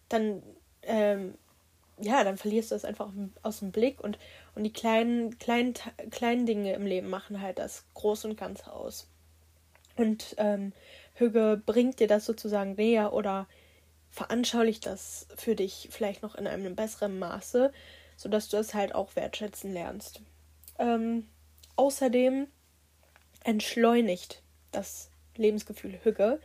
dann 0.08 0.42
ähm, 0.82 1.34
ja, 1.98 2.24
dann 2.24 2.36
verlierst 2.36 2.70
du 2.70 2.74
das 2.74 2.84
einfach 2.84 3.10
aus 3.42 3.60
dem 3.60 3.72
Blick 3.72 4.00
und, 4.00 4.18
und 4.54 4.64
die 4.64 4.72
kleinen, 4.72 5.38
kleinen, 5.38 5.74
kleinen 6.10 6.46
Dinge 6.46 6.74
im 6.74 6.84
Leben 6.84 7.08
machen 7.08 7.40
halt 7.40 7.58
das 7.58 7.84
Groß 7.94 8.26
und 8.26 8.36
Ganze 8.36 8.72
aus. 8.72 9.08
Und 9.96 10.34
ähm, 10.36 10.72
Hüge 11.14 11.60
bringt 11.64 12.00
dir 12.00 12.06
das 12.06 12.26
sozusagen 12.26 12.74
näher 12.74 13.14
oder 13.14 13.48
veranschaulicht 14.10 14.84
das 14.84 15.26
für 15.36 15.54
dich 15.54 15.88
vielleicht 15.90 16.22
noch 16.22 16.34
in 16.34 16.46
einem 16.46 16.76
besseren 16.76 17.18
Maße, 17.18 17.72
sodass 18.16 18.48
du 18.48 18.58
es 18.58 18.74
halt 18.74 18.94
auch 18.94 19.16
wertschätzen 19.16 19.72
lernst. 19.72 20.20
Ähm, 20.78 21.26
außerdem 21.76 22.46
entschleunigt 23.44 24.42
das 24.70 25.10
Lebensgefühl 25.36 25.98
Hüge, 26.02 26.40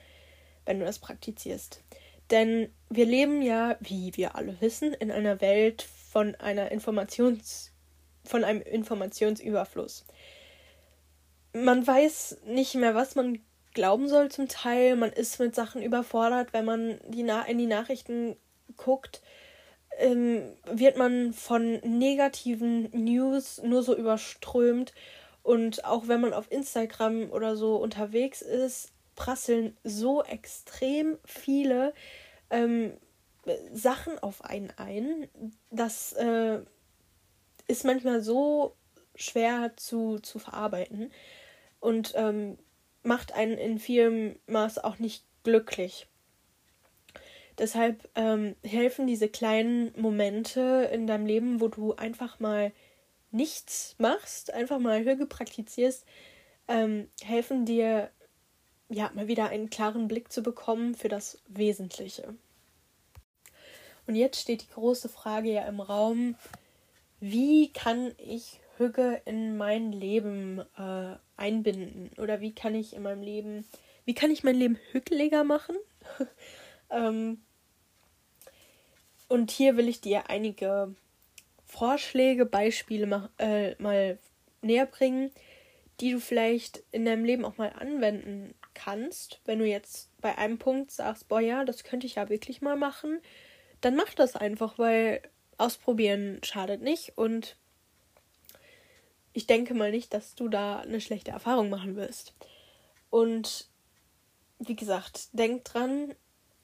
wenn 0.65 0.79
du 0.79 0.86
das 0.86 1.00
praktizierst. 1.00 1.83
Denn 2.32 2.74
wir 2.90 3.06
leben 3.06 3.42
ja, 3.42 3.78
wie 3.82 4.16
wir 4.16 4.36
alle 4.36 4.60
wissen, 4.62 4.94
in 4.94 5.12
einer 5.12 5.42
Welt 5.42 5.82
von 6.10 6.36
einer 6.36 6.72
Informations 6.72 7.72
von 8.24 8.44
einem 8.44 8.62
Informationsüberfluss 8.62 10.06
man 11.54 11.86
weiß 11.86 12.40
nicht 12.46 12.76
mehr, 12.76 12.96
was 12.96 13.16
man 13.16 13.40
glauben 13.74 14.08
soll 14.08 14.30
zum 14.30 14.48
Teil. 14.48 14.96
Man 14.96 15.12
ist 15.12 15.40
mit 15.40 15.56
Sachen 15.56 15.82
überfordert, 15.82 16.54
wenn 16.54 16.66
man 16.66 17.00
die 17.08 17.24
Na 17.24 17.44
in 17.44 17.58
die 17.58 17.68
Nachrichten 17.68 18.36
guckt. 18.78 19.22
Ähm, 19.98 20.54
wird 20.66 20.98
man 20.98 21.34
von 21.34 21.80
negativen 21.84 22.90
News 22.92 23.62
nur 23.64 23.84
so 23.84 23.96
überströmt. 23.96 24.94
Und 25.44 25.86
auch 25.86 26.08
wenn 26.08 26.22
man 26.22 26.34
auf 26.34 26.52
Instagram 26.52 27.32
oder 27.32 27.56
so 27.56 27.76
unterwegs 27.78 28.42
ist, 28.42 28.92
prasseln 29.22 29.78
so 29.84 30.24
extrem 30.24 31.20
viele 31.25 31.94
ähm, 32.50 32.94
Sachen 33.72 34.18
auf 34.18 34.44
einen 34.44 34.72
ein. 34.78 35.28
Das 35.70 36.13
äh, 36.13 36.62
ist 37.68 37.86
manchmal 37.86 38.22
so 38.22 38.75
schwer 39.13 39.74
zu, 39.75 40.18
zu 40.18 40.40
verarbeiten 40.40 41.12
und 41.80 42.13
ähm, 42.16 42.58
macht 43.04 43.34
einen 43.34 43.60
in 43.60 43.78
vielem 43.78 44.40
Maß 44.48 44.80
auch 44.80 44.98
nicht 44.98 45.24
glücklich. 45.44 46.08
Deshalb 47.60 48.10
ähm, 48.16 48.56
helfen 48.63 49.06
diese 49.06 49.30
kleinen 49.30 49.94
Momente 50.01 50.90
in 50.92 51.06
deinem 51.06 51.28
Leben, 51.28 51.62
wo 51.62 51.68
du 51.68 51.94
einfach 51.94 52.40
mal 52.40 52.72
nichts 53.30 53.94
machst, 54.00 54.51
einfach 54.51 54.80
mal 54.80 55.06
Hüge 55.06 55.28
praktizierst, 55.28 56.06
ähm, 56.68 57.08
helfen 57.24 57.66
dir, 57.66 58.10
ja, 58.91 59.10
mal 59.13 59.27
wieder 59.27 59.50
einen 59.50 59.69
klaren 59.69 60.07
Blick 60.07 60.31
zu 60.31 60.43
bekommen 60.43 60.95
für 60.95 61.07
das 61.07 61.41
Wesentliche. 61.48 62.36
Und 64.05 64.15
jetzt 64.15 64.41
steht 64.41 64.63
die 64.63 64.74
große 64.74 65.07
Frage 65.07 65.50
ja 65.50 65.65
im 65.65 65.79
Raum, 65.79 66.36
wie 67.21 67.71
kann 67.71 68.13
ich 68.17 68.60
Hüge 68.77 69.21
in 69.25 69.55
mein 69.55 69.93
Leben 69.93 70.60
äh, 70.77 71.15
einbinden? 71.38 72.12
Oder 72.17 72.41
wie 72.41 72.53
kann 72.53 72.75
ich 72.75 72.93
in 72.93 73.03
meinem 73.03 73.21
Leben, 73.21 73.65
wie 74.03 74.13
kann 74.13 74.31
ich 74.31 74.43
mein 74.43 74.55
Leben 74.55 74.77
hügeliger 74.91 75.45
machen? 75.45 75.77
ähm, 76.89 77.41
und 79.29 79.51
hier 79.51 79.77
will 79.77 79.88
ich 79.88 80.01
dir 80.01 80.29
einige 80.29 80.93
Vorschläge, 81.65 82.45
Beispiele 82.45 83.05
mal, 83.05 83.29
äh, 83.38 83.81
mal 83.81 84.19
näher 84.62 84.86
bringen, 84.86 85.31
die 86.01 86.12
du 86.12 86.19
vielleicht 86.19 86.83
in 86.91 87.05
deinem 87.05 87.24
Leben 87.24 87.45
auch 87.45 87.57
mal 87.57 87.69
anwenden 87.69 88.53
kannst. 88.74 89.40
Wenn 89.46 89.60
du 89.60 89.66
jetzt 89.66 90.10
bei 90.22 90.38
einem 90.38 90.58
Punkt 90.58 90.92
sagst, 90.92 91.28
boah 91.28 91.40
ja, 91.40 91.66
das 91.66 91.84
könnte 91.84 92.08
ich 92.08 92.16
ja 92.16 92.30
wirklich 92.30 92.62
mal 92.62 92.75
machen, 92.75 93.20
dann 93.82 93.96
mach 93.96 94.13
das 94.13 94.36
einfach, 94.36 94.78
weil 94.78 95.22
ausprobieren 95.58 96.40
schadet 96.44 96.82
nicht 96.82 97.18
und 97.18 97.56
ich 99.34 99.48
denke 99.48 99.74
mal 99.74 99.92
nicht, 99.92 100.13
dass 100.13 100.36
du 100.36 100.50
da 100.50 100.80
eine 100.80 101.01
schlechte 101.01 101.32
Erfahrung 101.32 101.70
machen 101.70 101.96
wirst. 101.96 102.34
Und 103.10 103.68
wie 104.60 104.75
gesagt, 104.75 105.30
denk 105.34 105.63
dran, 105.63 106.13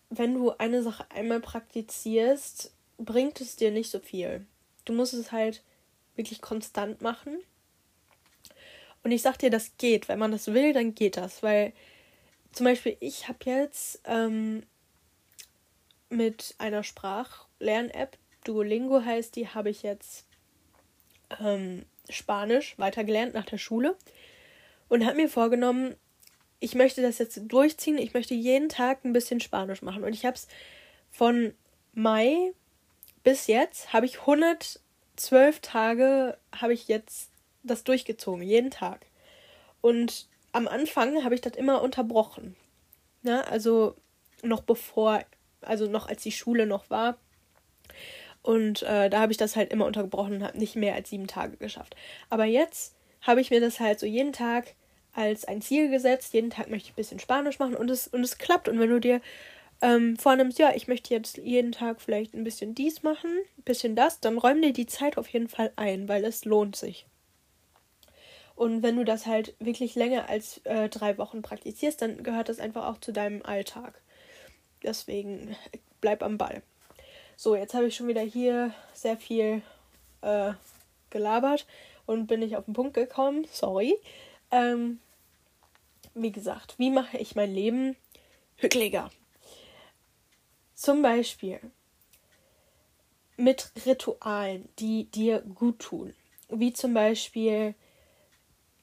wenn 0.10 0.34
du 0.34 0.52
eine 0.52 0.84
Sache 0.84 1.06
einmal 1.12 1.40
praktizierst, 1.40 2.72
bringt 2.98 3.42
es 3.42 3.56
dir 3.56 3.72
nicht 3.72 3.90
so 3.90 4.00
viel. 4.00 4.46
Du 4.86 4.94
musst 4.94 5.14
es 5.14 5.32
halt 5.32 5.64
wirklich 6.16 6.42
konstant 6.42 7.02
machen. 7.02 7.38
Und 9.04 9.12
ich 9.12 9.22
sag 9.22 9.38
dir, 9.38 9.50
das 9.50 9.78
geht. 9.78 10.08
Wenn 10.08 10.20
man 10.20 10.32
das 10.32 10.48
will, 10.48 10.74
dann 10.74 10.96
geht 10.96 11.18
das. 11.18 11.44
Weil 11.44 11.74
zum 12.52 12.66
Beispiel, 12.66 12.98
ich 13.00 13.28
habe 13.28 13.40
jetzt 13.44 14.02
ähm, 14.06 14.64
mit 16.10 16.56
einer 16.58 16.84
Sprachlern-App, 16.84 18.18
Duolingo 18.44 19.04
heißt 19.04 19.36
die, 19.36 19.50
habe 19.50 19.70
ich 19.70 19.84
jetzt 19.84 20.26
ähm, 21.40 21.86
Spanisch 22.10 22.78
weitergelernt 22.78 23.34
nach 23.34 23.46
der 23.46 23.58
Schule 23.58 23.98
und 24.88 25.06
habe 25.06 25.18
mir 25.18 25.30
vorgenommen, 25.30 25.96
ich 26.60 26.76
möchte 26.76 27.02
das 27.02 27.18
jetzt 27.18 27.40
durchziehen. 27.48 27.98
Ich 27.98 28.14
möchte 28.14 28.34
jeden 28.34 28.70
Tag 28.70 29.06
ein 29.06 29.14
bisschen 29.14 29.40
Spanisch 29.40 29.82
machen. 29.82 30.04
Und 30.04 30.14
ich 30.14 30.26
habe 30.26 30.36
es 30.36 30.48
von 31.12 31.54
Mai 31.94 32.54
bis 33.24 33.48
jetzt, 33.48 33.94
habe 33.94 34.06
ich 34.06 34.22
112 34.22 35.60
Tage, 35.62 36.38
habe 36.56 36.74
ich 36.74 36.88
jetzt 36.88 37.32
das 37.64 37.84
durchgezogen, 37.84 38.42
jeden 38.42 38.72
Tag. 38.72 39.06
Und 39.82 40.28
am 40.52 40.68
Anfang 40.68 41.24
habe 41.24 41.36
ich 41.36 41.42
das 41.42 41.56
immer 41.56 41.82
unterbrochen. 41.82 42.56
Ne? 43.22 43.46
Also 43.48 43.96
noch 44.44 44.62
bevor, 44.62 45.24
also 45.62 45.88
noch 45.88 46.08
als 46.08 46.24
die 46.24 46.32
Schule 46.32 46.66
noch 46.66 46.90
war, 46.90 47.18
und 48.48 48.82
äh, 48.84 49.10
da 49.10 49.20
habe 49.20 49.34
ich 49.34 49.38
das 49.38 49.58
halt 49.58 49.74
immer 49.74 49.86
untergebrochen 49.86 50.36
und 50.36 50.44
habe 50.44 50.58
nicht 50.58 50.78
mehr 50.78 50.96
als 50.96 51.10
sieben 51.10 51.28
Tage 51.28 51.58
geschafft. 51.58 51.98
Aber 52.30 52.46
jetzt 52.46 52.96
habe 53.20 53.42
ich 53.42 53.50
mir 53.50 53.60
das 53.60 53.82
halt 53.82 54.00
so 54.00 54.06
jeden 54.06 54.32
Tag 54.32 54.76
als 55.12 55.44
ein 55.44 55.62
Ziel 55.62 55.90
gesetzt. 55.90 56.34
Jeden 56.34 56.50
Tag 56.50 56.70
möchte 56.70 56.88
ich 56.88 56.94
ein 56.94 56.96
bisschen 56.96 57.20
Spanisch 57.20 57.60
machen 57.60 57.76
und 57.76 57.92
es, 57.92 58.08
und 58.08 58.24
es 58.24 58.38
klappt. 58.38 58.70
Und 58.70 58.80
wenn 58.80 58.90
du 58.90 59.02
dir 59.02 59.20
ähm, 59.82 60.16
vornimmst, 60.16 60.60
ja, 60.60 60.72
ich 60.74 60.88
möchte 60.88 61.14
jetzt 61.14 61.38
jeden 61.38 61.74
Tag 61.74 62.00
vielleicht 62.00 62.36
ein 62.36 62.46
bisschen 62.46 62.74
dies 62.74 63.04
machen, 63.04 63.32
ein 63.58 63.64
bisschen 63.64 63.98
das, 63.98 64.22
dann 64.22 64.38
räum 64.38 64.62
dir 64.62 64.72
die 64.72 64.86
Zeit 64.86 65.18
auf 65.18 65.28
jeden 65.28 65.50
Fall 65.50 65.74
ein, 65.76 66.08
weil 66.08 66.24
es 66.24 66.46
lohnt 66.46 66.78
sich. 66.78 67.06
Und 68.58 68.82
wenn 68.82 68.96
du 68.96 69.06
das 69.06 69.28
halt 69.28 69.54
wirklich 69.60 69.94
länger 69.94 70.30
als 70.30 70.62
äh, 70.64 70.90
drei 70.90 71.20
Wochen 71.20 71.44
praktizierst, 71.44 72.02
dann 72.02 72.24
gehört 72.24 72.50
das 72.50 72.58
einfach 72.58 72.88
auch 72.88 73.00
zu 73.00 73.14
deinem 73.14 73.44
Alltag. 73.44 74.02
Deswegen 74.82 75.56
bleib 76.02 76.24
am 76.24 76.40
Ball. 76.40 76.64
So, 77.36 77.56
jetzt 77.56 77.76
habe 77.76 77.86
ich 77.86 77.96
schon 77.96 78.08
wieder 78.08 78.22
hier 78.22 78.74
sehr 78.94 79.16
viel 79.16 79.62
äh, 80.22 80.54
gelabert 81.12 81.68
und 82.08 82.26
bin 82.26 82.40
nicht 82.40 82.58
auf 82.58 82.66
den 82.66 82.74
Punkt 82.74 82.96
gekommen. 82.96 83.46
Sorry. 83.52 83.96
Ähm, 84.50 85.00
wie 86.16 86.32
gesagt, 86.32 86.80
wie 86.80 86.90
mache 86.90 87.20
ich 87.20 87.36
mein 87.36 87.54
Leben 87.54 87.96
hügeliger? 88.56 89.12
Zum 90.74 91.04
Beispiel 91.04 91.60
mit 93.36 93.72
Ritualen, 93.86 94.68
die 94.80 95.04
dir 95.04 95.42
gut 95.42 95.78
tun. 95.78 96.16
Wie 96.50 96.74
zum 96.74 96.96
Beispiel 96.96 97.76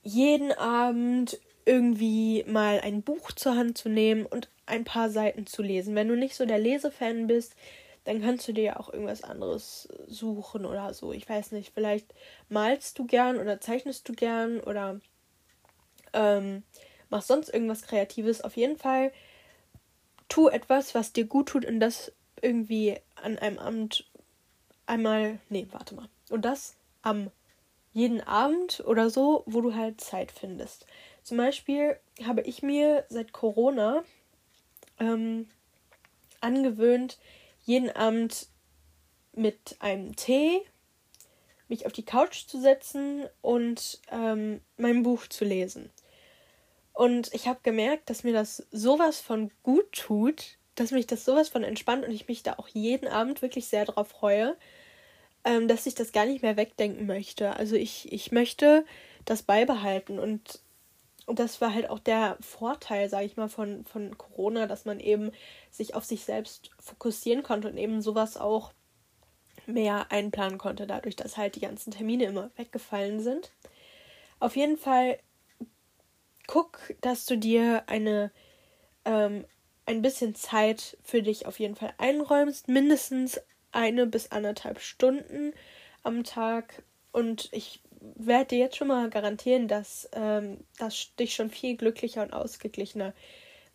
jeden 0.04 0.52
Abend 0.52 1.40
irgendwie 1.64 2.44
mal 2.46 2.80
ein 2.80 3.02
Buch 3.02 3.32
zur 3.32 3.56
Hand 3.56 3.78
zu 3.78 3.88
nehmen 3.88 4.26
und 4.26 4.48
ein 4.66 4.84
paar 4.84 5.10
Seiten 5.10 5.46
zu 5.46 5.62
lesen. 5.62 5.94
Wenn 5.94 6.08
du 6.08 6.16
nicht 6.16 6.36
so 6.36 6.46
der 6.46 6.58
Lesefan 6.58 7.26
bist, 7.26 7.56
dann 8.04 8.20
kannst 8.20 8.46
du 8.46 8.52
dir 8.52 8.64
ja 8.64 8.76
auch 8.78 8.92
irgendwas 8.92 9.24
anderes 9.24 9.88
suchen 10.06 10.66
oder 10.66 10.92
so. 10.92 11.12
Ich 11.12 11.28
weiß 11.28 11.52
nicht, 11.52 11.72
vielleicht 11.74 12.14
malst 12.50 12.98
du 12.98 13.06
gern 13.06 13.38
oder 13.38 13.60
zeichnest 13.60 14.08
du 14.08 14.12
gern 14.12 14.60
oder 14.60 15.00
ähm, 16.12 16.62
machst 17.08 17.28
sonst 17.28 17.48
irgendwas 17.48 17.82
Kreatives. 17.82 18.42
Auf 18.42 18.56
jeden 18.56 18.76
Fall 18.76 19.10
tu 20.28 20.48
etwas, 20.48 20.94
was 20.94 21.14
dir 21.14 21.24
gut 21.24 21.48
tut 21.48 21.64
und 21.64 21.80
das 21.80 22.12
irgendwie 22.42 22.98
an 23.16 23.38
einem 23.38 23.58
Abend 23.58 24.10
einmal, 24.86 25.38
nee, 25.48 25.66
warte 25.70 25.94
mal. 25.94 26.08
Und 26.28 26.44
das 26.44 26.76
am 27.00 27.30
jeden 27.94 28.20
Abend 28.20 28.82
oder 28.86 29.08
so, 29.08 29.44
wo 29.46 29.62
du 29.62 29.74
halt 29.74 30.00
Zeit 30.00 30.30
findest. 30.32 30.84
Zum 31.22 31.38
Beispiel 31.38 31.96
habe 32.24 32.42
ich 32.42 32.62
mir 32.62 33.06
seit 33.08 33.32
Corona 33.32 34.04
ähm, 35.00 35.48
angewöhnt, 36.40 37.18
jeden 37.62 37.90
Abend 37.90 38.48
mit 39.32 39.76
einem 39.78 40.14
Tee 40.16 40.60
mich 41.68 41.86
auf 41.86 41.92
die 41.92 42.04
Couch 42.04 42.46
zu 42.46 42.60
setzen 42.60 43.24
und 43.40 44.00
ähm, 44.10 44.60
mein 44.76 45.02
Buch 45.02 45.26
zu 45.28 45.44
lesen. 45.44 45.90
Und 46.92 47.32
ich 47.32 47.48
habe 47.48 47.60
gemerkt, 47.62 48.10
dass 48.10 48.22
mir 48.22 48.32
das 48.32 48.66
sowas 48.70 49.20
von 49.20 49.50
gut 49.62 49.90
tut, 49.92 50.58
dass 50.74 50.90
mich 50.90 51.06
das 51.06 51.24
sowas 51.24 51.48
von 51.48 51.64
entspannt 51.64 52.04
und 52.04 52.12
ich 52.12 52.28
mich 52.28 52.42
da 52.42 52.54
auch 52.54 52.68
jeden 52.68 53.08
Abend 53.08 53.40
wirklich 53.40 53.66
sehr 53.66 53.84
drauf 53.84 54.08
freue, 54.08 54.56
ähm, 55.44 55.68
dass 55.68 55.86
ich 55.86 55.94
das 55.94 56.12
gar 56.12 56.26
nicht 56.26 56.42
mehr 56.42 56.56
wegdenken 56.56 57.06
möchte. 57.06 57.56
Also 57.56 57.76
ich, 57.76 58.12
ich 58.12 58.32
möchte 58.32 58.84
das 59.24 59.42
beibehalten 59.42 60.18
und 60.18 60.60
das 61.26 61.60
war 61.60 61.72
halt 61.72 61.88
auch 61.88 61.98
der 61.98 62.36
Vorteil, 62.40 63.08
sage 63.08 63.24
ich 63.26 63.36
mal, 63.36 63.48
von, 63.48 63.84
von 63.86 64.18
Corona, 64.18 64.66
dass 64.66 64.84
man 64.84 65.00
eben 65.00 65.30
sich 65.70 65.94
auf 65.94 66.04
sich 66.04 66.24
selbst 66.24 66.70
fokussieren 66.78 67.42
konnte 67.42 67.68
und 67.68 67.78
eben 67.78 68.02
sowas 68.02 68.36
auch 68.36 68.72
mehr 69.66 70.12
einplanen 70.12 70.58
konnte, 70.58 70.86
dadurch, 70.86 71.16
dass 71.16 71.38
halt 71.38 71.56
die 71.56 71.60
ganzen 71.60 71.90
Termine 71.90 72.24
immer 72.24 72.50
weggefallen 72.56 73.20
sind. 73.20 73.50
Auf 74.38 74.56
jeden 74.56 74.76
Fall 74.76 75.18
guck, 76.46 76.78
dass 77.00 77.24
du 77.24 77.38
dir 77.38 77.84
eine 77.86 78.30
ähm, 79.06 79.46
ein 79.86 80.02
bisschen 80.02 80.34
Zeit 80.34 80.96
für 81.02 81.22
dich 81.22 81.46
auf 81.46 81.58
jeden 81.58 81.76
Fall 81.76 81.92
einräumst, 81.98 82.68
mindestens 82.68 83.40
eine 83.74 84.06
bis 84.06 84.30
anderthalb 84.30 84.80
Stunden 84.80 85.52
am 86.02 86.24
Tag. 86.24 86.82
Und 87.12 87.48
ich 87.52 87.80
werde 88.00 88.48
dir 88.48 88.58
jetzt 88.58 88.76
schon 88.76 88.88
mal 88.88 89.08
garantieren, 89.10 89.68
dass 89.68 90.08
ähm, 90.12 90.58
das 90.78 91.14
dich 91.18 91.34
schon 91.34 91.50
viel 91.50 91.76
glücklicher 91.76 92.22
und 92.22 92.32
ausgeglichener 92.32 93.12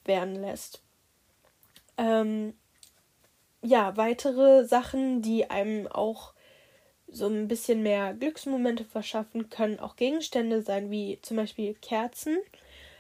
werden 0.05 0.35
lässt. 0.35 0.81
Ähm, 1.97 2.53
ja, 3.61 3.97
weitere 3.97 4.65
Sachen, 4.65 5.21
die 5.21 5.49
einem 5.49 5.87
auch 5.87 6.33
so 7.07 7.27
ein 7.27 7.47
bisschen 7.47 7.81
mehr 7.81 8.13
Glücksmomente 8.13 8.85
verschaffen, 8.85 9.49
können 9.49 9.79
auch 9.79 9.95
Gegenstände 9.95 10.61
sein, 10.61 10.91
wie 10.91 11.19
zum 11.21 11.37
Beispiel 11.37 11.73
Kerzen. 11.73 12.37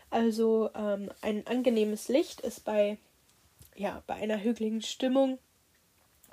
Also 0.09 0.71
ähm, 0.75 1.11
ein 1.21 1.45
angenehmes 1.45 2.09
Licht 2.09 2.41
ist 2.41 2.65
bei, 2.65 2.97
ja, 3.75 4.03
bei 4.07 4.15
einer 4.15 4.41
hügeligen 4.41 4.81
Stimmung 4.81 5.37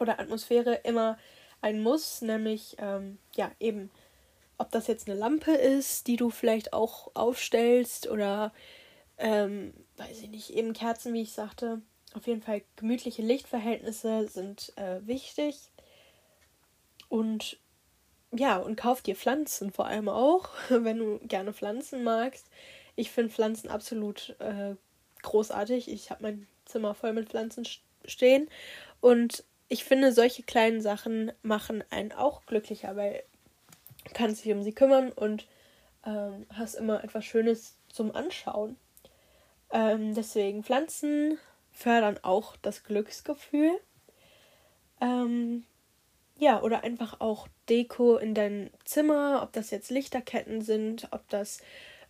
oder 0.01 0.21
Atmosphäre 0.21 0.75
immer 0.85 1.19
ein 1.61 1.83
Muss, 1.83 2.23
nämlich 2.23 2.77
ähm, 2.79 3.19
ja 3.35 3.51
eben 3.61 3.91
ob 4.59 4.71
das 4.71 4.87
jetzt 4.87 5.09
eine 5.09 5.19
Lampe 5.19 5.53
ist, 5.53 6.07
die 6.07 6.17
du 6.17 6.31
vielleicht 6.31 6.73
auch 6.73 7.11
aufstellst 7.15 8.09
oder 8.09 8.53
ähm, 9.19 9.75
weiß 9.97 10.23
ich 10.23 10.29
nicht, 10.29 10.51
eben 10.51 10.73
Kerzen, 10.73 11.13
wie 11.15 11.23
ich 11.23 11.33
sagte. 11.33 11.83
Auf 12.15 12.27
jeden 12.27 12.43
Fall 12.43 12.63
gemütliche 12.77 13.23
Lichtverhältnisse 13.23 14.29
sind 14.29 14.73
äh, 14.77 15.07
wichtig. 15.07 15.71
Und 17.09 17.59
ja, 18.33 18.57
und 18.57 18.77
kauf 18.77 19.03
dir 19.03 19.15
Pflanzen 19.15 19.73
vor 19.73 19.87
allem 19.87 20.09
auch, 20.09 20.49
wenn 20.69 20.99
du 20.99 21.19
gerne 21.21 21.53
Pflanzen 21.53 22.03
magst. 22.03 22.47
Ich 22.95 23.11
finde 23.11 23.33
Pflanzen 23.33 23.69
absolut 23.69 24.37
äh, 24.41 24.75
großartig. 25.23 25.91
Ich 25.91 26.11
habe 26.11 26.23
mein 26.23 26.47
Zimmer 26.65 26.95
voll 26.95 27.13
mit 27.13 27.29
Pflanzen 27.29 27.67
stehen. 28.07 28.49
Und 29.01 29.45
ich 29.69 29.85
finde, 29.85 30.13
solche 30.13 30.43
kleinen 30.43 30.81
Sachen 30.81 31.33
machen 31.43 31.83
einen 31.91 32.13
auch 32.13 32.47
glücklicher, 32.47 32.97
weil 32.97 33.23
kannst 34.15 34.45
dich 34.45 34.53
um 34.53 34.63
sie 34.63 34.73
kümmern 34.73 35.11
und 35.11 35.47
ähm, 36.05 36.47
hast 36.53 36.75
immer 36.75 37.03
etwas 37.03 37.25
Schönes 37.25 37.77
zum 37.89 38.15
Anschauen. 38.15 38.77
Ähm, 39.71 40.15
deswegen 40.15 40.63
Pflanzen 40.63 41.39
fördern 41.73 42.19
auch 42.23 42.57
das 42.57 42.85
Glücksgefühl. 42.85 43.73
Ähm, 45.01 45.65
ja, 46.39 46.63
oder 46.63 46.85
einfach 46.85 47.21
auch 47.21 47.49
Deko 47.69 48.17
in 48.17 48.35
dein 48.35 48.71
Zimmer, 48.85 49.41
ob 49.43 49.53
das 49.53 49.71
jetzt 49.71 49.91
Lichterketten 49.91 50.63
sind, 50.63 51.09
ob 51.11 51.29
das 51.29 51.59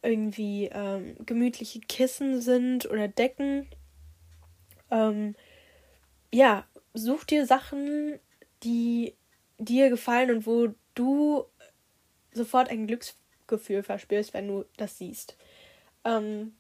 irgendwie 0.03 0.67
ähm, 0.73 1.17
gemütliche 1.25 1.81
Kissen 1.81 2.41
sind 2.41 2.89
oder 2.91 3.09
Decken. 3.09 3.69
Ähm, 4.91 5.35
ja, 6.33 6.65
such 6.97 7.25
dir 7.25 7.47
Sachen, 7.47 8.19
die 8.63 9.15
dir 9.59 9.91
gefallen 9.91 10.31
und 10.31 10.47
wo 10.47 10.69
du 10.95 11.45
sofort 12.33 12.69
ein 12.69 12.87
Glücksgefühl 12.87 13.83
verspürst, 13.83 14.35
wenn 14.35 14.49
du 14.49 14.65
das 14.77 14.99
siehst. 14.99 15.37
Ähm, 16.05 16.55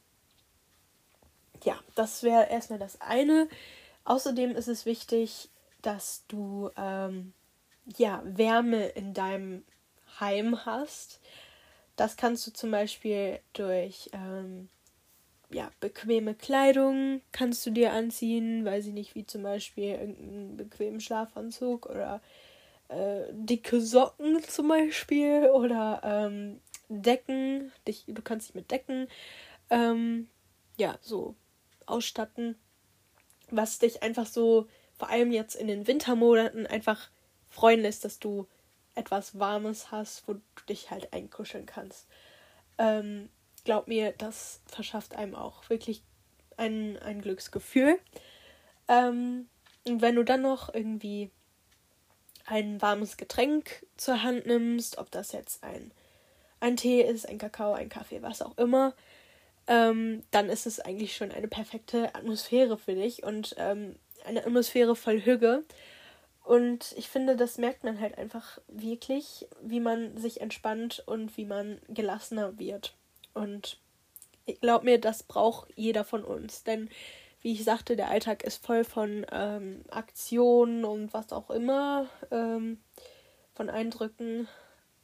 ja, 1.65 1.79
das 1.95 2.23
wäre 2.23 2.49
erstmal 2.49 2.79
das 2.79 3.01
eine. 3.01 3.49
Außerdem 4.05 4.55
ist 4.55 4.69
es 4.69 4.87
wichtig, 4.87 5.51
dass 5.83 6.25
du 6.29 6.71
ähm, 6.77 7.33
ja, 7.97 8.23
Wärme 8.25 8.87
in 8.87 9.15
deinem 9.15 9.65
Heim 10.21 10.65
hast. 10.65 11.21
Das 11.97 12.17
kannst 12.17 12.47
du 12.47 12.53
zum 12.53 12.71
Beispiel 12.71 13.41
durch 13.53 14.11
ähm, 14.13 14.69
ja, 15.51 15.71
bequeme 15.81 16.35
Kleidung 16.35 17.21
kannst 17.33 17.65
du 17.67 17.71
dir 17.71 17.93
anziehen, 17.93 18.65
weiß 18.65 18.87
ich 18.87 18.93
nicht, 18.93 19.15
wie 19.15 19.27
zum 19.27 19.43
Beispiel 19.43 19.91
irgendeinen 19.91 20.57
bequemen 20.57 21.01
Schlafanzug 21.01 21.87
oder 21.87 22.21
äh, 22.89 23.25
dicke 23.33 23.81
Socken 23.81 24.43
zum 24.43 24.69
Beispiel 24.69 25.51
oder 25.53 26.01
ähm, 26.05 26.61
Decken. 26.89 27.73
Dich, 27.87 28.05
du 28.07 28.23
kannst 28.23 28.49
dich 28.49 28.55
mit 28.55 28.71
Decken 28.71 29.09
ähm, 29.71 30.29
ja 30.77 30.99
so 31.01 31.35
ausstatten, 31.87 32.57
was 33.51 33.79
dich 33.79 34.03
einfach 34.03 34.27
so 34.27 34.69
vor 34.99 35.11
allem 35.11 35.31
jetzt 35.31 35.55
in 35.55 35.69
den 35.69 35.87
Wintermonaten 35.87 36.67
einfach 36.67 37.11
freuen 37.49 37.83
lässt, 37.83 38.05
dass 38.05 38.19
du 38.19 38.47
etwas 38.95 39.39
Warmes 39.39 39.91
hast, 39.93 40.27
wo 40.27 40.35
du 40.35 40.41
dich 40.69 40.91
halt 40.91 41.13
einkuscheln 41.13 41.67
kannst. 41.67 42.07
Ähm, 42.79 43.29
glaub 43.67 43.89
mir, 43.89 44.13
das 44.13 44.61
verschafft 44.67 45.15
einem 45.15 45.35
auch 45.35 45.69
wirklich 45.69 46.03
ein, 46.57 46.97
ein 46.99 47.21
Glücksgefühl. 47.21 47.99
Ähm, 48.89 49.49
und 49.85 50.01
wenn 50.01 50.15
du 50.15 50.23
dann 50.23 50.41
noch 50.41 50.73
irgendwie 50.73 51.31
ein 52.47 52.81
warmes 52.81 53.17
Getränk 53.17 53.85
zur 53.97 54.23
Hand 54.23 54.47
nimmst, 54.47 54.99
ob 54.99 55.11
das 55.11 55.33
jetzt 55.33 55.63
ein, 55.63 55.91
ein 56.61 56.77
Tee 56.77 57.03
ist, 57.03 57.29
ein 57.29 57.39
Kakao, 57.39 57.75
ein 57.75 57.89
Kaffee, 57.89 58.23
was 58.23 58.41
auch 58.41 58.57
immer, 58.57 58.95
ähm, 59.67 60.23
dann 60.31 60.49
ist 60.49 60.67
es 60.67 60.81
eigentlich 60.81 61.17
schon 61.17 61.33
eine 61.33 61.49
perfekte 61.49 62.15
Atmosphäre 62.15 62.79
für 62.79 62.95
dich 62.95 63.25
und 63.25 63.57
ähm, 63.59 63.97
eine 64.25 64.47
Atmosphäre 64.47 64.95
voll 64.95 65.21
Hüge. 65.21 65.65
Und 66.45 66.95
ich 66.97 67.09
finde, 67.09 67.35
das 67.35 67.59
merkt 67.59 67.83
man 67.83 68.01
halt 68.01 68.17
einfach 68.17 68.61
wirklich, 68.69 69.49
wie 69.61 69.81
man 69.81 70.17
sich 70.17 70.41
entspannt 70.41 71.03
und 71.07 71.37
wie 71.37 71.45
man 71.45 71.81
gelassener 71.89 72.57
wird. 72.61 72.95
Und 73.37 73.79
ich 74.47 74.61
glaube 74.61 74.87
mir, 74.87 74.99
das 74.99 75.23
braucht 75.23 75.69
jeder 75.77 76.05
von 76.05 76.25
uns. 76.25 76.65
Denn 76.65 76.89
wie 77.43 77.53
ich 77.53 77.65
sagte, 77.65 77.95
der 77.95 78.11
Alltag 78.11 78.43
ist 78.43 78.65
voll 78.65 78.83
von 78.83 79.27
ähm, 79.31 79.85
Aktionen 79.91 80.85
und 80.85 81.13
was 81.13 81.33
auch 81.33 81.51
immer, 81.51 82.09
ähm, 82.31 82.81
von 83.55 83.69
Eindrücken. 83.69 84.49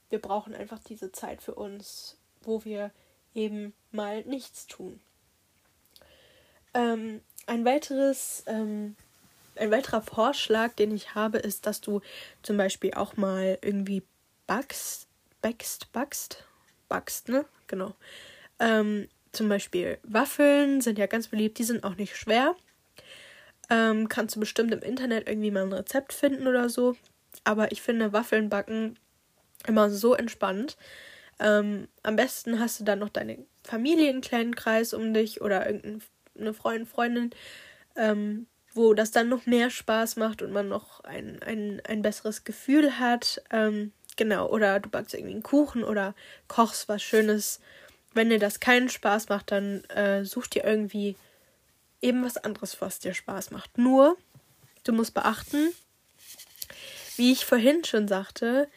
Wir 0.09 0.19
brauchen 0.19 0.55
einfach 0.55 0.79
diese 0.79 1.13
Zeit 1.13 1.43
für 1.43 1.55
uns, 1.55 2.17
wo 2.43 2.65
wir 2.65 2.91
eben 3.35 3.75
mal 3.91 4.23
nichts 4.23 4.67
tun. 4.67 4.99
Ähm, 6.75 7.21
ein 7.47 7.65
weiteres, 7.65 8.45
ähm, 8.47 8.97
ein 9.57 9.71
weiterer 9.71 10.01
Vorschlag, 10.01 10.73
den 10.73 10.95
ich 10.95 11.15
habe, 11.15 11.39
ist, 11.39 11.67
dass 11.67 11.83
du 11.83 12.01
zum 12.43 12.57
Beispiel 12.57 12.95
auch 12.95 13.17
mal 13.17 13.59
irgendwie 13.61 14.03
backst, 14.47 15.07
backst, 15.43 15.93
backst, 15.93 16.45
backst, 16.89 17.29
ne? 17.29 17.45
Genau. 17.73 17.95
Ähm, 18.61 19.09
zum 19.33 19.49
Beispiel 19.49 19.99
Waffeln 20.03 20.83
sind 20.83 20.99
ja 20.99 21.07
ganz 21.07 21.29
beliebt, 21.29 21.59
die 21.59 21.65
sind 21.65 21.85
auch 21.85 21.97
nicht 21.97 22.15
schwer. 22.15 22.55
Ähm, 23.71 24.11
kannst 24.11 24.37
du 24.37 24.41
bestimmt 24.41 24.75
im 24.75 24.83
Internet 24.83 25.27
irgendwie 25.27 25.51
mal 25.51 25.63
ein 25.63 25.73
Rezept 25.73 26.13
finden 26.13 26.47
oder 26.47 26.69
so. 26.69 26.97
Aber 27.45 27.73
ich 27.73 27.81
finde 27.81 28.13
Waffeln 28.13 28.51
backen 28.51 28.99
immer 29.67 29.89
so 29.89 30.15
entspannt. 30.15 30.77
Ähm, 31.41 31.89
am 32.03 32.17
besten 32.17 32.61
hast 32.61 32.79
du 32.79 32.85
dann 32.85 32.99
noch 32.99 33.09
deine 33.09 33.39
Familie, 33.65 34.13
um 34.93 35.15
dich 35.15 35.41
oder 35.41 35.67
irgendeine 35.67 36.53
Freundin, 36.53 36.87
Freundin, 36.87 37.31
ähm, 37.97 38.47
wo 38.75 38.93
das 38.93 39.13
dann 39.13 39.31
noch 39.31 39.47
mehr 39.47 39.71
Spaß 39.71 40.17
macht 40.17 40.43
und 40.43 40.53
man 40.53 40.69
noch 40.69 41.01
ein, 41.05 41.43
ein, 41.43 41.81
ein 41.89 42.03
besseres 42.03 42.45
Gefühl 42.45 42.99
hat. 42.99 43.43
Ähm, 43.51 43.93
genau, 44.23 44.47
oder 44.47 44.79
du 44.79 44.89
backst 44.89 45.15
irgendwie 45.15 45.33
einen 45.33 45.43
Kuchen 45.43 45.83
oder 45.83 46.15
kochst 46.47 46.89
was 46.89 47.03
Schönes. 47.03 47.59
Wenn 48.15 48.31
dir 48.31 48.39
das 48.39 48.61
keinen 48.61 48.89
Spaß 48.89 49.29
macht, 49.31 49.51
dann 49.51 49.83
äh, 49.87 50.25
such 50.25 50.47
dir 50.47 50.63
irgendwie 50.63 51.17
eben 52.01 52.25
was 52.25 52.37
anderes, 52.37 52.81
was 52.81 53.01
dir 53.01 53.15
Spaß 53.15 53.51
macht. 53.51 53.79
Nur, 53.79 54.17
du 54.85 54.93
musst 54.93 55.13
beachten, 55.13 55.73
wie 57.17 57.33
ich 57.33 57.45
vorhin 57.45 57.83
schon 57.83 58.07
sagte, 58.07 58.69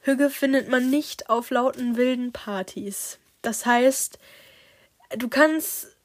Hüge 0.00 0.28
findet 0.28 0.68
man 0.68 0.90
nicht 0.90 1.30
auf 1.30 1.48
lauten 1.48 1.96
wilden 1.96 2.32
Partys. 2.32 3.18
Das 3.40 3.64
heißt, 3.64 4.18
du 5.16 5.28
kannst 5.30 5.96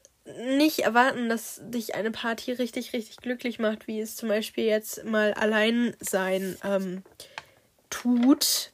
nicht 0.56 0.78
erwarten, 0.80 1.28
dass 1.28 1.60
dich 1.64 1.94
eine 1.94 2.12
Party 2.12 2.52
richtig, 2.52 2.94
richtig 2.94 3.18
glücklich 3.18 3.58
macht, 3.58 3.88
wie 3.88 4.00
es 4.00 4.16
zum 4.16 4.30
Beispiel 4.30 4.64
jetzt 4.64 5.04
mal 5.04 5.34
allein 5.34 5.94
sein 6.00 6.56
ähm, 6.64 7.02
tut. 7.90 8.72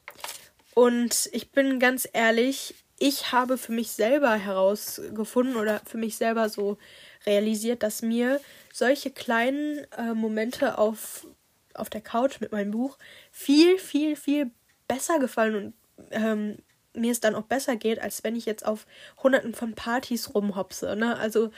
Und 0.75 1.29
ich 1.33 1.51
bin 1.51 1.79
ganz 1.79 2.07
ehrlich, 2.13 2.75
ich 2.99 3.31
habe 3.31 3.57
für 3.57 3.71
mich 3.71 3.91
selber 3.91 4.35
herausgefunden 4.35 5.55
oder 5.55 5.81
für 5.85 5.97
mich 5.97 6.15
selber 6.17 6.49
so 6.49 6.77
realisiert, 7.25 7.83
dass 7.83 8.01
mir 8.01 8.39
solche 8.71 9.11
kleinen 9.11 9.85
äh, 9.97 10.13
Momente 10.13 10.77
auf, 10.77 11.27
auf 11.73 11.89
der 11.89 12.01
Couch 12.01 12.39
mit 12.39 12.51
meinem 12.51 12.71
Buch 12.71 12.97
viel, 13.31 13.77
viel, 13.77 14.15
viel 14.15 14.51
besser 14.87 15.19
gefallen 15.19 15.55
und 15.55 15.73
ähm, 16.11 16.57
mir 16.93 17.11
es 17.11 17.19
dann 17.19 17.35
auch 17.35 17.43
besser 17.43 17.75
geht, 17.75 17.99
als 17.99 18.23
wenn 18.23 18.35
ich 18.35 18.45
jetzt 18.45 18.65
auf 18.65 18.85
hunderten 19.21 19.53
von 19.53 19.73
Partys 19.73 20.33
rumhopse. 20.33 20.95
Ne? 20.95 21.17
Also 21.17 21.51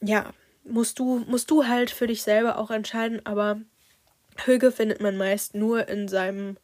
ja, 0.00 0.32
musst 0.64 0.98
du, 0.98 1.24
musst 1.26 1.50
du 1.50 1.66
halt 1.66 1.90
für 1.90 2.06
dich 2.06 2.22
selber 2.22 2.58
auch 2.58 2.70
entscheiden, 2.70 3.24
aber 3.24 3.60
Höge 4.44 4.72
findet 4.72 5.00
man 5.00 5.16
meist 5.16 5.54
nur 5.54 5.88
in 5.88 6.08
seinem, 6.08 6.56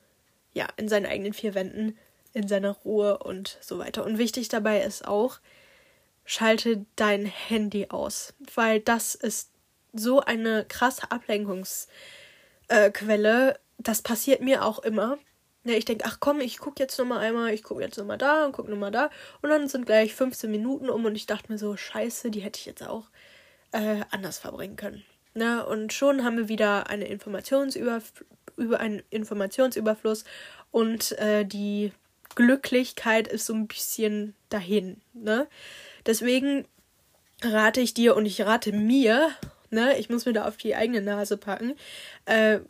ja, 0.52 0.68
in 0.76 0.88
seinen 0.88 1.06
eigenen 1.06 1.32
vier 1.32 1.54
Wänden, 1.54 1.96
in 2.32 2.48
seiner 2.48 2.70
Ruhe 2.70 3.18
und 3.18 3.58
so 3.60 3.78
weiter. 3.78 4.04
Und 4.04 4.18
wichtig 4.18 4.48
dabei 4.48 4.82
ist 4.82 5.06
auch, 5.06 5.38
schalte 6.24 6.84
dein 6.96 7.26
Handy 7.26 7.88
aus, 7.90 8.34
weil 8.54 8.80
das 8.80 9.14
ist 9.14 9.50
so 9.92 10.20
eine 10.20 10.64
krasse 10.66 11.10
Ablenkungsquelle. 11.10 13.58
das 13.78 14.02
passiert 14.02 14.40
mir 14.40 14.64
auch 14.64 14.80
immer. 14.80 15.18
Ja, 15.64 15.74
ich 15.74 15.84
denke, 15.84 16.04
ach 16.06 16.18
komm, 16.20 16.40
ich 16.40 16.58
gucke 16.58 16.82
jetzt 16.82 16.98
nochmal 16.98 17.18
einmal, 17.18 17.52
ich 17.52 17.62
gucke 17.62 17.82
jetzt 17.82 17.98
nochmal 17.98 18.18
da 18.18 18.46
und 18.46 18.52
gucke 18.52 18.70
nochmal 18.70 18.92
da. 18.92 19.10
Und 19.42 19.50
dann 19.50 19.68
sind 19.68 19.86
gleich 19.86 20.14
15 20.14 20.50
Minuten 20.50 20.88
um 20.88 21.04
und 21.04 21.16
ich 21.16 21.26
dachte 21.26 21.52
mir 21.52 21.58
so, 21.58 21.76
scheiße, 21.76 22.30
die 22.30 22.40
hätte 22.40 22.58
ich 22.58 22.66
jetzt 22.66 22.86
auch 22.86 23.08
äh, 23.72 24.02
anders 24.10 24.38
verbringen 24.38 24.76
können. 24.76 25.04
Ne? 25.34 25.64
Und 25.64 25.92
schon 25.92 26.24
haben 26.24 26.36
wir 26.36 26.48
wieder 26.48 26.88
eine 26.88 27.06
Informationsüberf 27.06 28.12
über 28.56 28.80
einen 28.80 29.02
Informationsüberfluss 29.10 30.24
und 30.70 31.12
äh, 31.18 31.44
die 31.44 31.92
Glücklichkeit 32.34 33.26
ist 33.26 33.46
so 33.46 33.54
ein 33.54 33.66
bisschen 33.66 34.34
dahin. 34.50 35.00
Ne? 35.14 35.48
Deswegen 36.06 36.66
rate 37.42 37.80
ich 37.80 37.94
dir 37.94 38.16
und 38.16 38.26
ich 38.26 38.40
rate 38.42 38.72
mir, 38.72 39.30
ne, 39.70 39.98
ich 39.98 40.10
muss 40.10 40.26
mir 40.26 40.32
da 40.32 40.46
auf 40.46 40.56
die 40.56 40.76
eigene 40.76 41.00
Nase 41.00 41.36
packen, 41.36 41.74
äh, 42.26 42.60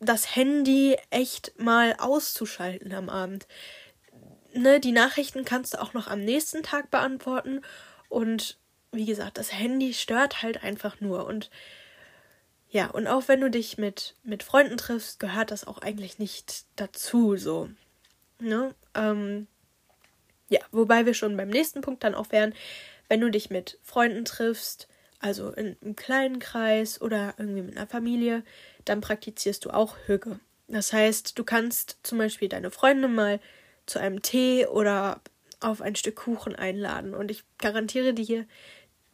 das 0.00 0.36
Handy 0.36 0.96
echt 1.10 1.58
mal 1.58 1.94
auszuschalten 1.98 2.92
am 2.92 3.08
Abend. 3.08 3.46
Ne, 4.54 4.80
die 4.80 4.92
Nachrichten 4.92 5.44
kannst 5.44 5.74
du 5.74 5.82
auch 5.82 5.92
noch 5.92 6.08
am 6.08 6.20
nächsten 6.20 6.62
Tag 6.62 6.90
beantworten. 6.90 7.62
Und 8.08 8.58
wie 8.92 9.04
gesagt, 9.04 9.38
das 9.38 9.52
Handy 9.52 9.92
stört 9.92 10.42
halt 10.42 10.62
einfach 10.62 11.00
nur. 11.00 11.26
Und 11.26 11.50
ja, 12.70 12.88
und 12.88 13.06
auch 13.06 13.28
wenn 13.28 13.40
du 13.40 13.50
dich 13.50 13.78
mit, 13.78 14.14
mit 14.22 14.42
Freunden 14.42 14.76
triffst, 14.76 15.20
gehört 15.20 15.50
das 15.50 15.66
auch 15.66 15.78
eigentlich 15.78 16.18
nicht 16.18 16.64
dazu, 16.76 17.36
so. 17.36 17.70
Ne? 18.40 18.74
Ähm, 18.94 19.46
ja, 20.48 20.60
wobei 20.70 21.06
wir 21.06 21.14
schon 21.14 21.36
beim 21.36 21.48
nächsten 21.48 21.80
Punkt 21.80 22.04
dann 22.04 22.14
auch 22.14 22.30
wären, 22.30 22.54
wenn 23.08 23.20
du 23.20 23.30
dich 23.30 23.50
mit 23.50 23.78
Freunden 23.82 24.24
triffst, 24.24 24.86
also 25.18 25.50
in 25.50 25.76
einem 25.82 25.96
kleinen 25.96 26.38
Kreis 26.38 27.00
oder 27.00 27.34
irgendwie 27.38 27.62
mit 27.62 27.76
einer 27.76 27.86
Familie, 27.86 28.44
dann 28.84 29.00
praktizierst 29.00 29.64
du 29.64 29.70
auch 29.70 29.96
Hüge. 30.06 30.38
Das 30.68 30.92
heißt, 30.92 31.38
du 31.38 31.44
kannst 31.44 31.98
zum 32.02 32.18
Beispiel 32.18 32.48
deine 32.48 32.70
Freunde 32.70 33.08
mal 33.08 33.40
zu 33.86 33.98
einem 33.98 34.20
Tee 34.20 34.66
oder 34.66 35.20
auf 35.60 35.80
ein 35.80 35.96
Stück 35.96 36.16
Kuchen 36.16 36.54
einladen. 36.54 37.14
Und 37.14 37.30
ich 37.30 37.42
garantiere 37.56 38.12
dir, 38.12 38.46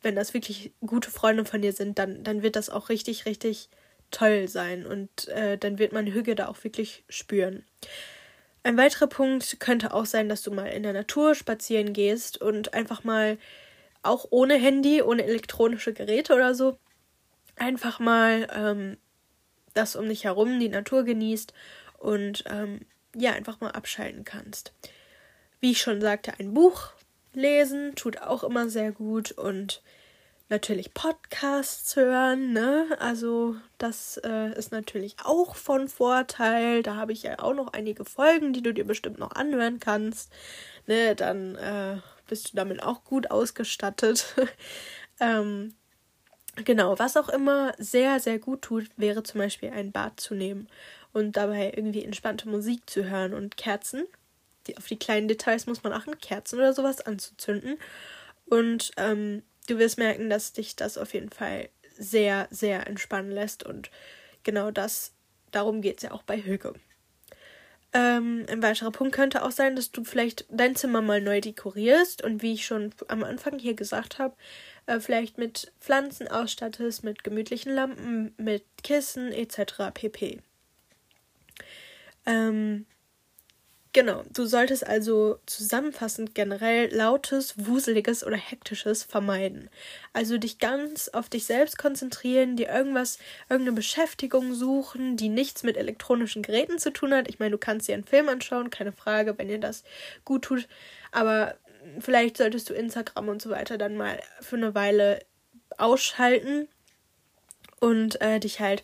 wenn 0.05 0.15
das 0.15 0.35
wirklich 0.35 0.73
gute 0.85 1.11
Freunde 1.11 1.45
von 1.45 1.63
dir 1.63 1.73
sind, 1.73 1.99
dann, 1.99 2.23
dann 2.23 2.43
wird 2.43 2.57
das 2.57 2.71
auch 2.71 2.89
richtig, 2.89 3.27
richtig 3.27 3.69
toll 4.11 4.49
sein. 4.49 4.87
Und 4.87 5.29
äh, 5.29 5.59
dann 5.59 5.79
wird 5.79 5.93
man 5.93 6.07
Hüge 6.07 6.35
da 6.35 6.49
auch 6.49 6.63
wirklich 6.63 7.05
spüren. 7.09 7.65
Ein 8.63 8.77
weiterer 8.77 9.09
Punkt 9.09 9.61
könnte 9.61 9.93
auch 9.93 10.07
sein, 10.07 10.29
dass 10.29 10.43
du 10.43 10.51
mal 10.51 10.67
in 10.67 10.83
der 10.83 10.93
Natur 10.93 11.35
spazieren 11.35 11.93
gehst 11.93 12.41
und 12.41 12.73
einfach 12.73 13.05
mal 13.05 13.39
auch 14.03 14.27
ohne 14.31 14.55
Handy, 14.55 15.03
ohne 15.03 15.25
elektronische 15.25 15.93
Geräte 15.93 16.35
oder 16.35 16.55
so, 16.55 16.79
einfach 17.57 18.01
mal 18.01 18.47
ähm, 18.55 18.97
das 19.75 19.97
um 19.97 20.09
dich 20.09 20.25
herum, 20.25 20.61
die 20.61 20.69
Natur 20.69 21.05
genießt 21.05 21.53
und 21.99 22.45
ähm, 22.47 22.81
ja, 23.15 23.33
einfach 23.33 23.61
mal 23.61 23.71
abschalten 23.71 24.25
kannst. 24.25 24.73
Wie 25.61 25.73
ich 25.73 25.81
schon 25.81 26.01
sagte, 26.01 26.35
ein 26.39 26.55
Buch 26.55 26.93
lesen 27.35 27.95
tut 27.95 28.21
auch 28.21 28.45
immer 28.45 28.69
sehr 28.69 28.93
gut 28.93 29.33
und 29.33 29.83
natürlich 30.49 30.95
Podcasts 30.95 31.97
hören, 31.97 32.53
ne? 32.53 32.87
Also 33.01 33.57
das 33.79 34.21
äh, 34.25 34.53
ist 34.57 34.73
natürlich 34.73 35.17
auch 35.25 35.57
von 35.57 35.89
Vorteil. 35.89 36.83
Da 36.83 36.97
habe 36.97 37.13
ich 37.13 37.23
ja 37.23 37.39
auch 37.39 37.55
noch 37.55 37.73
einige 37.73 38.05
Folgen, 38.05 38.53
die 38.53 38.63
du 38.63 38.73
dir 38.73 38.85
bestimmt 38.85 39.19
noch 39.19 39.33
anhören 39.33 39.81
kannst. 39.81 40.31
Ne, 40.87 41.15
dann 41.15 41.57
äh, 41.57 41.97
bist 42.29 42.53
du 42.53 42.57
damit 42.57 42.83
auch 42.83 43.05
gut 43.05 43.31
ausgestattet. 43.31 44.35
ähm, 45.21 45.75
genau, 46.65 46.99
was 46.99 47.17
auch 47.17 47.29
immer 47.29 47.73
sehr, 47.79 48.21
sehr 48.21 48.39
gut 48.39 48.63
tut, 48.63 48.91
wäre 48.97 49.23
zum 49.23 49.41
Beispiel 49.41 49.71
ein 49.71 49.93
Bad 49.93 50.21
zu 50.21 50.35
nehmen 50.35 50.69
und 51.13 51.37
dabei 51.37 51.73
irgendwie 51.75 52.05
entspannte 52.05 52.49
Musik 52.49 52.89
zu 52.89 53.05
hören 53.09 53.35
und 53.35 53.57
Kerzen. 53.57 54.05
Die, 54.67 54.77
auf 54.77 54.87
die 54.87 54.99
kleinen 54.99 55.29
Details 55.29 55.67
muss 55.67 55.83
man 55.83 55.93
achten, 55.93 56.19
Kerzen 56.19 56.59
oder 56.59 56.73
sowas 56.73 57.01
anzuzünden. 57.01 57.79
Und 58.47 58.93
ähm, 58.97 59.43
du 59.69 59.79
wirst 59.79 59.99
merken, 59.99 60.31
dass 60.31 60.53
dich 60.53 60.77
das 60.77 60.99
auf 60.99 61.15
jeden 61.15 61.31
Fall 61.31 61.69
sehr, 61.97 62.49
sehr 62.51 62.87
entspannen 62.87 63.31
lässt. 63.31 63.65
Und 63.65 63.91
genau 64.43 64.71
das, 64.71 65.13
darum 65.51 65.81
geht 65.81 65.99
es 65.99 66.03
ja 66.05 66.13
auch 66.13 66.23
bei 66.23 66.43
Hüge. 66.43 66.75
Ähm, 67.95 68.45
ein 68.51 68.61
weiterer 68.61 68.91
Punkt 68.91 69.15
könnte 69.15 69.45
auch 69.45 69.53
sein, 69.53 69.77
dass 69.77 69.93
du 69.93 70.03
vielleicht 70.03 70.47
dein 70.51 70.75
Zimmer 70.75 71.01
mal 71.01 71.21
neu 71.21 71.41
dekorierst 71.41 72.25
und 72.25 72.43
wie 72.43 72.55
ich 72.55 72.67
schon 72.67 72.93
am 73.07 73.23
Anfang 73.23 73.61
hier 73.61 73.75
gesagt 73.75 74.19
habe, 74.19 74.35
äh, 74.87 74.99
vielleicht 74.99 75.39
mit 75.39 75.73
Pflanzen 75.81 76.27
ausstattest, 76.27 77.05
mit 77.05 77.23
gemütlichen 77.23 77.73
Lampen, 77.73 78.35
mit 78.37 78.65
Kissen 78.83 79.31
etc. 79.31 79.93
pp. 79.95 80.41
Ähm, 82.27 82.87
Genau, 83.95 84.25
du 84.33 84.45
solltest 84.45 84.85
also 84.85 85.39
zusammenfassend 85.47 86.35
generell 86.35 86.93
lautes, 86.93 87.55
wuseliges 87.65 88.25
oder 88.27 88.37
hektisches 88.37 89.05
vermeiden. 89.05 89.71
Also 90.13 90.37
dich 90.37 90.59
ganz 90.59 91.09
auf 91.11 91.29
dich 91.29 91.47
selbst 91.47 91.79
konzentrieren, 91.79 92.57
dir 92.57 92.71
irgendwas, 92.71 93.21
irgendeine 93.49 93.77
Beschäftigung 93.77 94.53
suchen, 94.53 95.17
die 95.17 95.29
nichts 95.29 95.63
mit 95.63 95.77
elektronischen 95.77 96.43
Geräten 96.43 96.81
zu 96.81 96.93
tun 96.93 97.15
hat. 97.15 97.29
Ich 97.29 97.39
meine, 97.39 97.53
du 97.53 97.59
kannst 97.59 97.87
dir 97.87 97.95
einen 97.95 98.03
Film 98.03 98.29
anschauen, 98.29 98.69
keine 98.69 98.91
Frage, 98.91 99.39
wenn 99.39 99.47
dir 99.47 99.61
das 99.61 99.85
gut 100.25 100.43
tut, 100.43 100.67
aber 101.13 101.55
vielleicht 102.01 102.37
solltest 102.37 102.69
du 102.71 102.75
Instagram 102.75 103.29
und 103.29 103.41
so 103.41 103.51
weiter 103.51 103.79
dann 103.79 103.97
mal 103.97 104.21
für 104.41 104.57
eine 104.57 104.75
Weile 104.75 105.21
ausschalten 105.79 106.67
und 107.79 108.21
äh, 108.21 108.41
dich 108.41 108.59
halt 108.59 108.83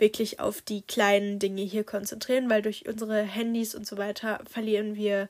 wirklich 0.00 0.40
auf 0.40 0.62
die 0.62 0.82
kleinen 0.82 1.38
Dinge 1.38 1.62
hier 1.62 1.84
konzentrieren, 1.84 2.50
weil 2.50 2.62
durch 2.62 2.88
unsere 2.88 3.22
Handys 3.22 3.74
und 3.74 3.86
so 3.86 3.98
weiter 3.98 4.40
verlieren 4.48 4.96
wir, 4.96 5.28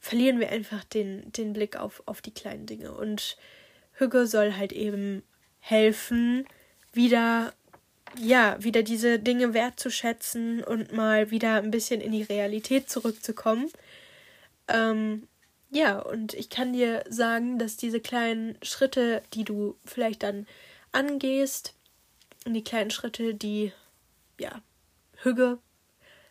verlieren 0.00 0.40
wir 0.40 0.50
einfach 0.50 0.84
den, 0.84 1.32
den 1.32 1.52
Blick 1.52 1.76
auf, 1.76 2.02
auf 2.06 2.20
die 2.20 2.34
kleinen 2.34 2.66
Dinge. 2.66 2.92
Und 2.92 3.36
Hüge 3.92 4.26
soll 4.26 4.54
halt 4.54 4.72
eben 4.72 5.22
helfen, 5.60 6.46
wieder, 6.92 7.52
ja, 8.18 8.56
wieder 8.62 8.82
diese 8.82 9.18
Dinge 9.18 9.54
wertzuschätzen 9.54 10.62
und 10.62 10.92
mal 10.92 11.30
wieder 11.30 11.56
ein 11.56 11.70
bisschen 11.70 12.00
in 12.00 12.12
die 12.12 12.22
Realität 12.22 12.90
zurückzukommen. 12.90 13.70
Ähm, 14.68 15.28
ja, 15.70 15.98
und 15.98 16.34
ich 16.34 16.50
kann 16.50 16.72
dir 16.72 17.04
sagen, 17.08 17.58
dass 17.58 17.76
diese 17.76 18.00
kleinen 18.00 18.56
Schritte, 18.62 19.22
die 19.34 19.44
du 19.44 19.76
vielleicht 19.84 20.22
dann 20.22 20.46
angehst, 20.92 21.75
und 22.46 22.54
die 22.54 22.64
kleinen 22.64 22.90
Schritte, 22.90 23.34
die, 23.34 23.72
ja, 24.38 24.62
Hüge 25.22 25.58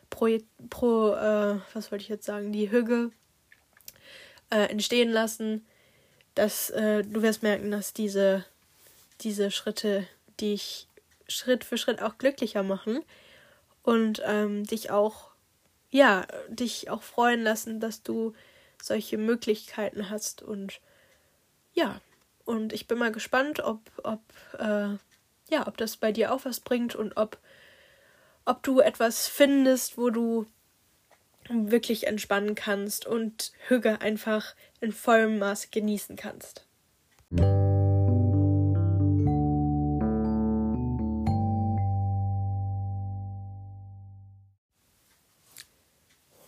pro, 0.09 0.29
pro 0.69 1.13
äh, 1.13 1.59
was 1.73 1.91
wollte 1.91 2.03
ich 2.03 2.09
jetzt 2.09 2.25
sagen, 2.25 2.51
die 2.51 2.71
Hüge 2.71 3.11
äh, 4.49 4.69
entstehen 4.69 5.11
lassen, 5.11 5.65
dass 6.33 6.69
äh, 6.69 7.03
du 7.03 7.21
wirst 7.21 7.43
merken, 7.43 7.69
dass 7.69 7.93
diese, 7.93 8.45
diese 9.21 9.51
Schritte 9.51 10.07
dich 10.39 10.87
Schritt 11.27 11.63
für 11.63 11.77
Schritt 11.77 12.01
auch 12.01 12.17
glücklicher 12.17 12.63
machen 12.63 13.01
und 13.83 14.21
ähm, 14.25 14.63
dich 14.65 14.91
auch, 14.91 15.31
ja, 15.91 16.25
dich 16.49 16.89
auch 16.89 17.03
freuen 17.03 17.43
lassen, 17.43 17.79
dass 17.79 18.03
du 18.03 18.33
solche 18.81 19.17
Möglichkeiten 19.17 20.09
hast 20.09 20.41
und 20.41 20.79
ja, 21.73 21.99
und 22.45 22.71
ich 22.71 22.87
bin 22.87 22.99
mal 22.99 23.11
gespannt, 23.11 23.59
ob, 23.59 23.79
ob, 24.03 24.21
äh, 24.59 24.97
ja, 25.49 25.67
ob 25.67 25.77
das 25.77 25.97
bei 25.97 26.11
dir 26.11 26.31
auch 26.33 26.45
was 26.45 26.59
bringt 26.59 26.95
und 26.95 27.17
ob, 27.17 27.37
ob 28.45 28.63
du 28.63 28.79
etwas 28.79 29.27
findest, 29.27 29.97
wo 29.97 30.09
du 30.09 30.45
wirklich 31.49 32.07
entspannen 32.07 32.55
kannst 32.55 33.05
und 33.05 33.51
Hüge 33.67 34.01
einfach 34.01 34.55
in 34.81 34.91
vollem 34.91 35.37
Maße 35.37 35.67
genießen 35.69 36.15
kannst. 36.15 36.65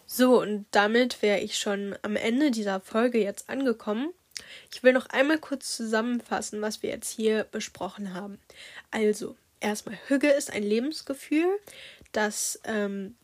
So, 0.09 0.41
und 0.41 0.65
damit 0.71 1.21
wäre 1.21 1.39
ich 1.39 1.59
schon 1.59 1.95
am 2.01 2.15
Ende 2.15 2.49
dieser 2.49 2.79
Folge 2.79 3.21
jetzt 3.21 3.49
angekommen. 3.49 4.13
Ich 4.71 4.83
will 4.83 4.93
noch 4.93 5.07
einmal 5.07 5.39
kurz 5.39 5.75
zusammenfassen, 5.75 6.61
was 6.61 6.83
wir 6.83 6.89
jetzt 6.89 7.09
hier 7.09 7.43
besprochen 7.45 8.13
haben. 8.13 8.39
Also, 8.91 9.35
erstmal, 9.59 9.97
Hüge 10.07 10.29
ist 10.29 10.51
ein 10.51 10.63
Lebensgefühl, 10.63 11.47
das 12.11 12.59
ähm, 12.63 13.15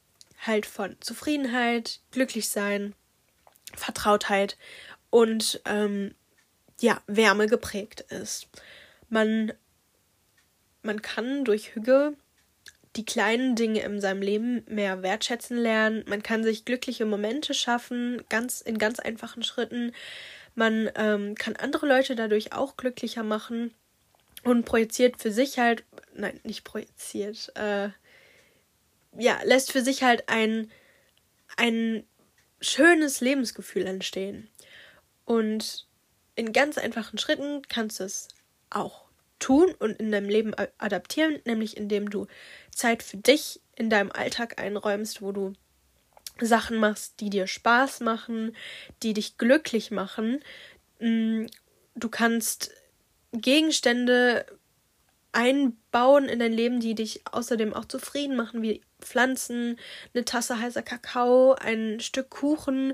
halt 0.45 0.65
von 0.65 0.95
Zufriedenheit, 0.99 1.99
Glücklichsein, 2.11 2.93
Vertrautheit 3.75 4.57
und 5.09 5.61
ähm, 5.65 6.15
ja, 6.79 7.01
Wärme 7.07 7.47
geprägt 7.47 8.01
ist. 8.01 8.47
Man, 9.09 9.53
man 10.81 11.01
kann 11.01 11.45
durch 11.45 11.75
Hüge 11.75 12.15
die 12.95 13.05
kleinen 13.05 13.55
Dinge 13.55 13.81
in 13.81 14.01
seinem 14.01 14.21
Leben 14.21 14.63
mehr 14.67 15.01
wertschätzen 15.01 15.57
lernen. 15.57 16.03
Man 16.07 16.21
kann 16.21 16.43
sich 16.43 16.65
glückliche 16.65 17.05
Momente 17.05 17.53
schaffen, 17.53 18.23
ganz 18.29 18.61
in 18.61 18.77
ganz 18.77 18.99
einfachen 18.99 19.43
Schritten. 19.43 19.93
Man 20.55 20.89
ähm, 20.95 21.35
kann 21.35 21.55
andere 21.55 21.87
Leute 21.87 22.15
dadurch 22.15 22.53
auch 22.53 22.77
glücklicher 22.77 23.23
machen 23.23 23.73
und 24.43 24.65
projiziert 24.65 25.21
für 25.21 25.31
sich 25.31 25.57
halt, 25.57 25.83
nein, 26.13 26.39
nicht 26.43 26.63
projiziert, 26.63 27.51
äh, 27.55 27.89
ja, 29.17 29.39
lässt 29.43 29.71
für 29.71 29.81
sich 29.81 30.03
halt 30.03 30.29
ein, 30.29 30.71
ein 31.57 32.05
schönes 32.61 33.21
Lebensgefühl 33.21 33.85
entstehen. 33.85 34.49
Und 35.25 35.87
in 36.35 36.53
ganz 36.53 36.77
einfachen 36.77 37.17
Schritten 37.17 37.61
kannst 37.67 37.99
du 37.99 38.05
es 38.05 38.27
auch 38.69 39.05
tun 39.39 39.73
und 39.79 39.99
in 39.99 40.11
deinem 40.11 40.29
Leben 40.29 40.53
adaptieren, 40.77 41.39
nämlich 41.45 41.77
indem 41.77 42.09
du 42.09 42.27
Zeit 42.73 43.03
für 43.03 43.17
dich 43.17 43.61
in 43.75 43.89
deinem 43.89 44.11
Alltag 44.11 44.59
einräumst, 44.59 45.21
wo 45.21 45.31
du 45.31 45.53
Sachen 46.45 46.77
machst, 46.77 47.19
die 47.19 47.29
dir 47.29 47.47
Spaß 47.47 48.01
machen, 48.01 48.55
die 49.01 49.13
dich 49.13 49.37
glücklich 49.37 49.91
machen. 49.91 50.39
Mm, 50.99 51.45
du 51.95 52.09
kannst 52.09 52.71
Gegenstände 53.31 54.45
einbauen 55.31 56.25
in 56.25 56.39
dein 56.39 56.53
Leben, 56.53 56.79
die 56.79 56.95
dich 56.95 57.21
außerdem 57.31 57.73
auch 57.73 57.85
zufrieden 57.85 58.35
machen, 58.35 58.61
wie 58.61 58.81
Pflanzen, 59.01 59.77
eine 60.13 60.23
Tasse 60.25 60.59
heißer 60.59 60.83
Kakao, 60.83 61.53
ein 61.53 61.99
Stück 61.99 62.29
Kuchen, 62.29 62.93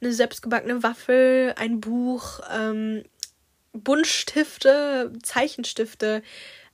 eine 0.00 0.12
selbstgebackene 0.12 0.82
Waffel, 0.82 1.54
ein 1.56 1.80
Buch, 1.80 2.40
ähm, 2.50 3.02
Buntstifte, 3.72 5.12
Zeichenstifte, 5.22 6.22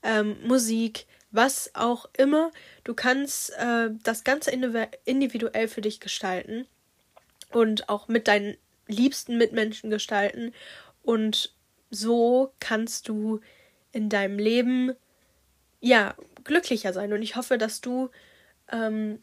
ähm, 0.03 0.37
Musik, 0.45 1.07
was 1.31 1.71
auch 1.75 2.09
immer. 2.17 2.51
Du 2.85 2.95
kannst 2.95 3.51
äh, 3.59 3.91
das 4.03 4.25
Ganze 4.25 4.51
individuell 5.05 5.69
für 5.69 5.81
dich 5.81 6.01
gestalten 6.01 6.67
und 7.53 7.89
auch 7.89 8.09
mit 8.09 8.29
deinen 8.29 8.57
liebsten 8.87 9.39
Mitmenschen 9.39 9.91
gestalten. 9.91 10.53
Und 11.03 11.55
so 11.91 12.53
kannst 12.61 13.09
du 13.09 13.41
in 13.93 14.09
deinem 14.09 14.39
Leben 14.39 14.93
ja 15.81 16.15
glücklicher 16.45 16.93
sein. 16.93 17.13
Und 17.13 17.23
ich 17.23 17.37
hoffe, 17.37 17.59
dass 17.59 17.81
du 17.81 18.11
ähm, 18.71 19.23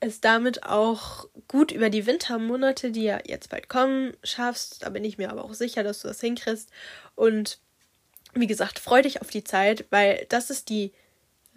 es 0.00 0.20
damit 0.20 0.64
auch 0.64 1.28
gut 1.48 1.72
über 1.72 1.90
die 1.90 2.06
Wintermonate, 2.06 2.90
die 2.90 3.04
ja 3.04 3.20
jetzt 3.24 3.50
bald 3.50 3.68
kommen, 3.68 4.16
schaffst. 4.22 4.82
Da 4.82 4.90
bin 4.90 5.04
ich 5.04 5.18
mir 5.18 5.30
aber 5.30 5.44
auch 5.44 5.54
sicher, 5.54 5.82
dass 5.82 6.00
du 6.00 6.08
das 6.08 6.20
hinkriegst. 6.20 6.70
Und 7.14 7.60
wie 8.40 8.46
gesagt, 8.46 8.78
freu 8.78 9.02
dich 9.02 9.20
auf 9.20 9.30
die 9.30 9.44
Zeit, 9.44 9.86
weil 9.90 10.26
das 10.28 10.50
ist 10.50 10.68
die 10.68 10.92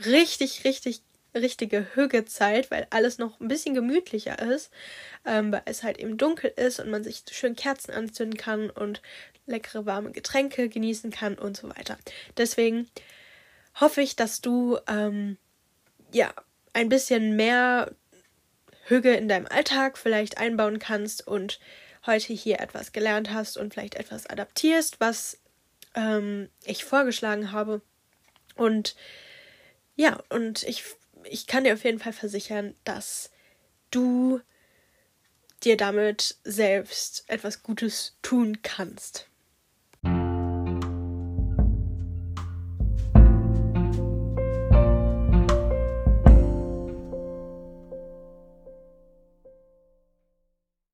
richtig, 0.05 0.63
richtig, 0.63 1.01
richtige 1.35 1.87
Hügezeit, 1.93 2.71
weil 2.71 2.87
alles 2.89 3.17
noch 3.17 3.39
ein 3.39 3.47
bisschen 3.47 3.73
gemütlicher 3.73 4.39
ist, 4.39 4.71
ähm, 5.25 5.51
weil 5.51 5.61
es 5.65 5.83
halt 5.83 5.99
eben 5.99 6.17
dunkel 6.17 6.51
ist 6.55 6.79
und 6.79 6.89
man 6.89 7.03
sich 7.03 7.23
schön 7.31 7.55
Kerzen 7.55 7.91
anzünden 7.91 8.37
kann 8.37 8.69
und 8.69 9.01
leckere 9.45 9.85
warme 9.85 10.11
Getränke 10.11 10.69
genießen 10.69 11.11
kann 11.11 11.37
und 11.37 11.57
so 11.57 11.69
weiter. 11.69 11.97
Deswegen 12.37 12.89
hoffe 13.79 14.01
ich, 14.01 14.15
dass 14.15 14.41
du 14.41 14.77
ähm, 14.87 15.37
ja 16.13 16.33
ein 16.73 16.89
bisschen 16.89 17.35
mehr 17.35 17.91
Hüge 18.85 19.13
in 19.13 19.27
deinem 19.27 19.47
Alltag 19.47 19.97
vielleicht 19.97 20.37
einbauen 20.37 20.79
kannst 20.79 21.27
und 21.27 21.59
heute 22.05 22.33
hier 22.33 22.59
etwas 22.59 22.91
gelernt 22.91 23.31
hast 23.31 23.57
und 23.57 23.73
vielleicht 23.73 23.95
etwas 23.95 24.25
adaptierst, 24.25 24.99
was 24.99 25.37
ähm, 25.99 26.49
ich 26.65 26.85
vorgeschlagen 26.85 27.51
habe. 27.51 27.81
Und 28.55 28.95
ja, 29.95 30.21
und 30.29 30.63
ich, 30.63 30.83
ich 31.23 31.47
kann 31.47 31.65
dir 31.65 31.73
auf 31.73 31.83
jeden 31.83 31.99
Fall 31.99 32.13
versichern, 32.13 32.75
dass 32.85 33.31
du 33.91 34.39
dir 35.63 35.75
damit 35.75 36.37
selbst 36.43 37.25
etwas 37.27 37.63
Gutes 37.63 38.17
tun 38.21 38.61
kannst. 38.61 39.28